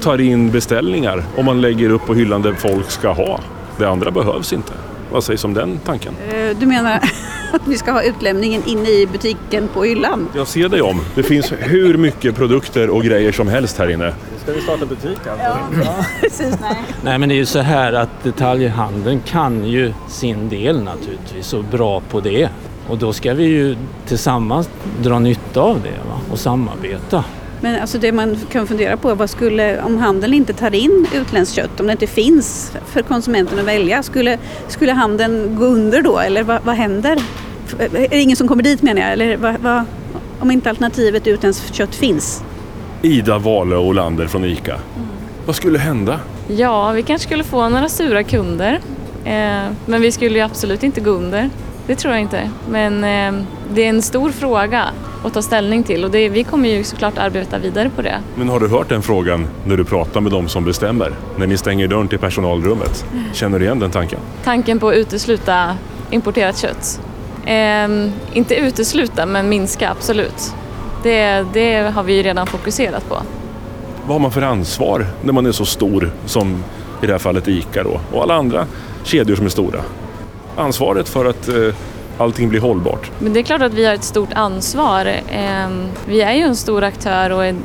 tar 0.01 0.21
in 0.21 0.51
beställningar 0.51 1.23
om 1.37 1.45
man 1.45 1.61
lägger 1.61 1.89
upp 1.89 2.05
på 2.05 2.13
hyllan 2.13 2.41
där 2.41 2.53
folk 2.53 2.91
ska 2.91 3.11
ha. 3.11 3.39
Det 3.77 3.85
andra 3.85 4.11
behövs 4.11 4.53
inte. 4.53 4.73
Vad 5.11 5.23
sägs 5.23 5.43
om 5.45 5.53
den 5.53 5.79
tanken? 5.85 6.13
Eh, 6.33 6.57
Du 6.59 6.65
menar 6.65 6.99
att 7.53 7.61
vi 7.67 7.77
ska 7.77 7.91
ha 7.91 8.03
utlämningen 8.03 8.63
inne 8.65 8.89
i 8.89 9.07
butiken 9.11 9.67
på 9.73 9.83
hyllan? 9.83 10.27
Jag 10.35 10.47
ser 10.47 10.69
dig 10.69 10.81
om. 10.81 11.01
Det 11.15 11.23
finns 11.23 11.53
hur 11.59 11.97
mycket 11.97 12.35
produkter 12.35 12.89
och 12.89 13.03
grejer 13.03 13.31
som 13.31 13.47
helst 13.47 13.77
här 13.77 13.89
inne. 13.91 14.13
Ska 14.43 14.51
vi 14.53 14.61
starta 14.61 14.85
butik 14.85 15.19
alltså? 15.27 15.57
Ja, 15.85 16.05
precis. 16.21 16.55
Nej. 16.61 16.75
Nej 17.03 17.17
men 17.17 17.29
det 17.29 17.35
är 17.35 17.37
ju 17.37 17.45
så 17.45 17.59
här 17.59 17.93
att 17.93 18.23
detaljhandeln 18.23 19.19
kan 19.25 19.65
ju 19.65 19.93
sin 20.09 20.49
del 20.49 20.83
naturligtvis 20.83 21.53
och 21.53 21.63
bra 21.63 22.01
på 22.11 22.19
det. 22.19 22.49
Och 22.87 22.97
då 22.97 23.13
ska 23.13 23.33
vi 23.33 23.43
ju 23.43 23.75
tillsammans 24.07 24.69
dra 25.01 25.19
nytta 25.19 25.61
av 25.61 25.81
det 25.83 26.09
va? 26.09 26.19
och 26.31 26.39
samarbeta. 26.39 27.23
Men 27.61 27.81
alltså 27.81 27.97
det 27.97 28.11
man 28.11 28.37
kan 28.51 28.67
fundera 28.67 28.97
på, 28.97 29.15
vad 29.15 29.29
skulle, 29.29 29.81
om 29.81 29.97
handeln 29.97 30.33
inte 30.33 30.53
tar 30.53 30.75
in 30.75 31.07
utländskt 31.15 31.55
kött, 31.55 31.79
om 31.79 31.85
det 31.85 31.91
inte 31.91 32.07
finns 32.07 32.71
för 32.85 33.01
konsumenten 33.01 33.59
att 33.59 33.65
välja, 33.65 34.03
skulle, 34.03 34.37
skulle 34.67 34.91
handeln 34.91 35.55
gå 35.55 35.65
under 35.65 36.01
då 36.01 36.19
eller 36.19 36.43
vad, 36.43 36.63
vad 36.63 36.75
händer? 36.75 37.17
Är 37.79 38.09
det 38.09 38.21
ingen 38.21 38.37
som 38.37 38.47
kommer 38.47 38.63
dit 38.63 38.81
menar 38.81 39.01
jag, 39.01 39.11
eller 39.11 39.37
vad, 39.37 39.55
vad, 39.59 39.83
om 40.39 40.51
inte 40.51 40.69
alternativet 40.69 41.27
utländskt 41.27 41.73
kött 41.73 41.95
finns? 41.95 42.43
Ida 43.01 43.37
Wale 43.37 43.75
Olander 43.75 44.27
från 44.27 44.45
ICA. 44.45 44.79
Vad 45.45 45.55
skulle 45.55 45.79
hända? 45.79 46.19
Ja, 46.47 46.91
vi 46.91 47.03
kanske 47.03 47.27
skulle 47.27 47.43
få 47.43 47.69
några 47.69 47.89
sura 47.89 48.23
kunder. 48.23 48.79
Eh, 49.25 49.63
men 49.85 50.01
vi 50.01 50.11
skulle 50.11 50.35
ju 50.35 50.45
absolut 50.45 50.83
inte 50.83 51.01
gå 51.01 51.11
under. 51.11 51.49
Det 51.87 51.95
tror 51.95 52.13
jag 52.13 52.21
inte. 52.21 52.49
Men 52.69 53.03
eh, 53.03 53.45
det 53.73 53.85
är 53.85 53.89
en 53.89 54.01
stor 54.01 54.29
fråga 54.31 54.85
att 55.23 55.33
ta 55.33 55.41
ställning 55.41 55.83
till 55.83 56.03
och 56.05 56.11
det, 56.11 56.29
vi 56.29 56.43
kommer 56.43 56.69
ju 56.69 56.83
såklart 56.83 57.17
arbeta 57.17 57.57
vidare 57.57 57.89
på 57.95 58.01
det. 58.01 58.19
Men 58.35 58.49
har 58.49 58.59
du 58.59 58.67
hört 58.67 58.89
den 58.89 59.01
frågan 59.01 59.47
när 59.65 59.77
du 59.77 59.83
pratar 59.83 60.21
med 60.21 60.31
de 60.31 60.47
som 60.47 60.65
bestämmer? 60.65 61.11
När 61.37 61.47
ni 61.47 61.57
stänger 61.57 61.87
dörren 61.87 62.07
till 62.07 62.19
personalrummet? 62.19 63.05
Känner 63.33 63.59
du 63.59 63.65
igen 63.65 63.79
den 63.79 63.91
tanken? 63.91 64.19
Tanken 64.43 64.79
på 64.79 64.89
att 64.89 64.95
utesluta 64.95 65.77
importerat 66.11 66.57
kött. 66.57 67.01
Eh, 67.45 68.09
inte 68.33 68.55
utesluta, 68.55 69.25
men 69.25 69.49
minska 69.49 69.89
absolut. 69.89 70.53
Det, 71.03 71.45
det 71.53 71.93
har 71.95 72.03
vi 72.03 72.13
ju 72.13 72.23
redan 72.23 72.47
fokuserat 72.47 73.09
på. 73.09 73.17
Vad 74.05 74.15
har 74.15 74.19
man 74.19 74.31
för 74.31 74.41
ansvar 74.41 75.05
när 75.23 75.33
man 75.33 75.45
är 75.45 75.51
så 75.51 75.65
stor 75.65 76.11
som 76.25 76.63
i 77.01 77.05
det 77.05 77.11
här 77.11 77.19
fallet 77.19 77.47
ICA 77.47 77.83
då 77.83 77.99
och 78.11 78.23
alla 78.23 78.33
andra 78.33 78.65
kedjor 79.03 79.35
som 79.35 79.45
är 79.45 79.49
stora? 79.49 79.79
Ansvaret 80.55 81.09
för 81.09 81.25
att 81.25 81.47
eh, 81.47 81.55
allting 82.17 82.49
blir 82.49 82.59
hållbart. 82.59 83.11
Men 83.19 83.33
det 83.33 83.39
är 83.39 83.43
klart 83.43 83.61
att 83.61 83.73
vi 83.73 83.85
har 83.85 83.93
ett 83.93 84.03
stort 84.03 84.33
ansvar. 84.33 85.05
Eh, 85.05 85.67
Vi 86.05 86.21
är 86.21 86.33
ju 86.33 86.41
en 86.41 86.55
stor 86.55 86.83
aktör 86.83 87.29
och 87.29 87.45
en 87.45 87.57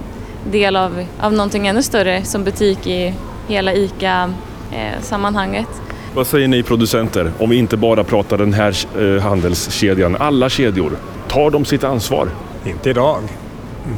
del 0.50 0.76
av, 0.76 1.04
av 1.20 1.32
någonting 1.32 1.66
ännu 1.66 1.82
större 1.82 2.24
som 2.24 2.44
butik 2.44 2.86
i 2.86 3.14
hela 3.48 3.72
ICA-sammanhanget. 3.74 5.66
Vad 6.14 6.26
säger 6.26 6.48
ni 6.48 6.62
producenter 6.62 7.32
om 7.38 7.50
vi 7.50 7.56
inte 7.56 7.76
bara 7.76 8.04
pratar 8.04 8.38
den 8.38 8.52
här 8.52 8.76
eh, 8.98 9.22
handelskedjan, 9.22 10.16
alla 10.20 10.48
kedjor? 10.48 10.92
Tar 11.28 11.50
de 11.50 11.64
sitt 11.64 11.84
ansvar? 11.84 12.28
Inte 12.66 12.90
idag. 12.90 13.22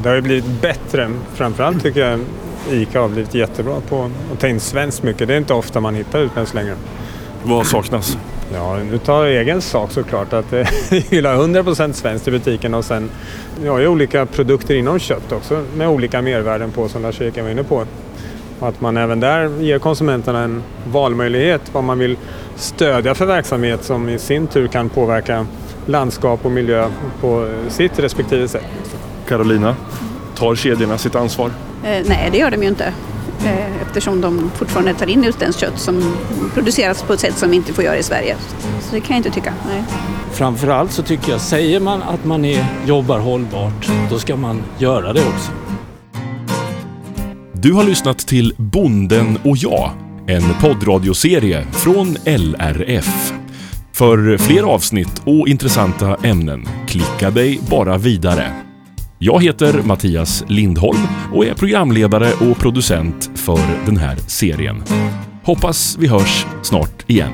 Det 0.02 0.08
har 0.08 0.16
ju 0.16 0.22
blivit 0.22 0.46
bättre. 0.60 1.10
Framförallt 1.34 1.82
tycker 1.82 2.00
jag 2.08 2.20
ICA 2.70 3.00
har 3.00 3.08
blivit 3.08 3.34
jättebra 3.34 3.74
på 3.88 4.10
att 4.32 4.40
ta 4.40 4.48
in 4.48 4.60
svenskt 4.60 5.02
mycket. 5.02 5.28
Det 5.28 5.34
är 5.34 5.38
inte 5.38 5.54
ofta 5.54 5.80
man 5.80 5.94
hittar 5.94 6.18
utländskt 6.18 6.54
längre. 6.54 6.74
Vad 7.42 7.66
saknas? 7.66 8.18
Ja, 8.54 8.76
nu 8.90 8.98
tar 8.98 9.24
jag 9.24 9.40
egen 9.40 9.60
sak 9.60 9.92
såklart 9.92 10.32
att 10.32 10.52
eh, 10.52 10.68
vi 10.90 11.06
vill 11.10 11.26
ha 11.26 11.32
100% 11.32 11.92
svenskt 11.92 12.28
i 12.28 12.30
butiken 12.30 12.74
och 12.74 12.84
sen 12.84 13.10
vi 13.62 13.68
har 13.68 13.78
ju 13.78 13.88
olika 13.88 14.26
produkter 14.26 14.74
inom 14.74 14.98
kött 14.98 15.32
också 15.32 15.64
med 15.76 15.88
olika 15.88 16.22
mervärden 16.22 16.70
på 16.70 16.88
som 16.88 17.02
Lars-Erik 17.02 17.42
var 17.42 17.50
inne 17.50 17.64
på. 17.64 17.86
Och 18.60 18.68
att 18.68 18.80
man 18.80 18.96
även 18.96 19.20
där 19.20 19.60
ger 19.60 19.78
konsumenterna 19.78 20.42
en 20.42 20.62
valmöjlighet 20.92 21.62
vad 21.72 21.84
man 21.84 21.98
vill 21.98 22.16
stödja 22.56 23.14
för 23.14 23.26
verksamhet 23.26 23.84
som 23.84 24.08
i 24.08 24.18
sin 24.18 24.46
tur 24.46 24.68
kan 24.68 24.88
påverka 24.88 25.46
landskap 25.86 26.44
och 26.44 26.52
miljö 26.52 26.88
på 27.20 27.48
sitt 27.68 27.98
respektive 27.98 28.48
sätt. 28.48 28.64
Carolina, 29.28 29.76
tar 30.36 30.54
kedjorna 30.54 30.98
sitt 30.98 31.14
ansvar? 31.14 31.50
Eh, 31.84 32.06
nej, 32.08 32.28
det 32.32 32.38
gör 32.38 32.50
de 32.50 32.62
ju 32.62 32.68
inte. 32.68 32.92
Eftersom 33.90 34.20
de 34.20 34.50
fortfarande 34.54 34.94
tar 34.94 35.06
in 35.06 35.24
utländskt 35.24 35.60
kött 35.60 35.78
som 35.78 36.16
produceras 36.54 37.02
på 37.02 37.12
ett 37.12 37.20
sätt 37.20 37.38
som 37.38 37.50
vi 37.50 37.56
inte 37.56 37.72
får 37.72 37.84
göra 37.84 37.96
i 37.96 38.02
Sverige. 38.02 38.36
Så 38.80 38.94
det 38.94 39.00
kan 39.00 39.16
jag 39.16 39.18
inte 39.18 39.30
tycka. 39.30 39.54
Nej. 39.66 39.82
Framförallt 40.32 40.92
så 40.92 41.02
tycker 41.02 41.32
jag, 41.32 41.40
säger 41.40 41.80
man 41.80 42.02
att 42.02 42.24
man 42.24 42.44
är, 42.44 42.64
jobbar 42.86 43.18
hållbart, 43.18 43.90
då 44.10 44.18
ska 44.18 44.36
man 44.36 44.62
göra 44.78 45.12
det 45.12 45.20
också. 45.20 45.52
Du 47.52 47.72
har 47.72 47.84
lyssnat 47.84 48.18
till 48.18 48.54
Bonden 48.56 49.38
och 49.44 49.56
jag, 49.56 49.90
en 50.26 50.42
poddradioserie 50.60 51.66
från 51.72 52.16
LRF. 52.24 53.32
För 53.92 54.38
fler 54.38 54.62
avsnitt 54.62 55.22
och 55.24 55.48
intressanta 55.48 56.16
ämnen, 56.22 56.68
klicka 56.86 57.30
dig 57.30 57.60
bara 57.70 57.98
vidare. 57.98 58.69
Jag 59.22 59.42
heter 59.42 59.82
Mattias 59.82 60.44
Lindholm 60.48 60.98
och 61.32 61.46
är 61.46 61.54
programledare 61.54 62.50
och 62.50 62.58
producent 62.58 63.30
för 63.34 63.58
den 63.86 63.96
här 63.96 64.16
serien. 64.16 64.82
Hoppas 65.44 65.96
vi 66.00 66.06
hörs 66.06 66.46
snart 66.62 67.10
igen. 67.10 67.32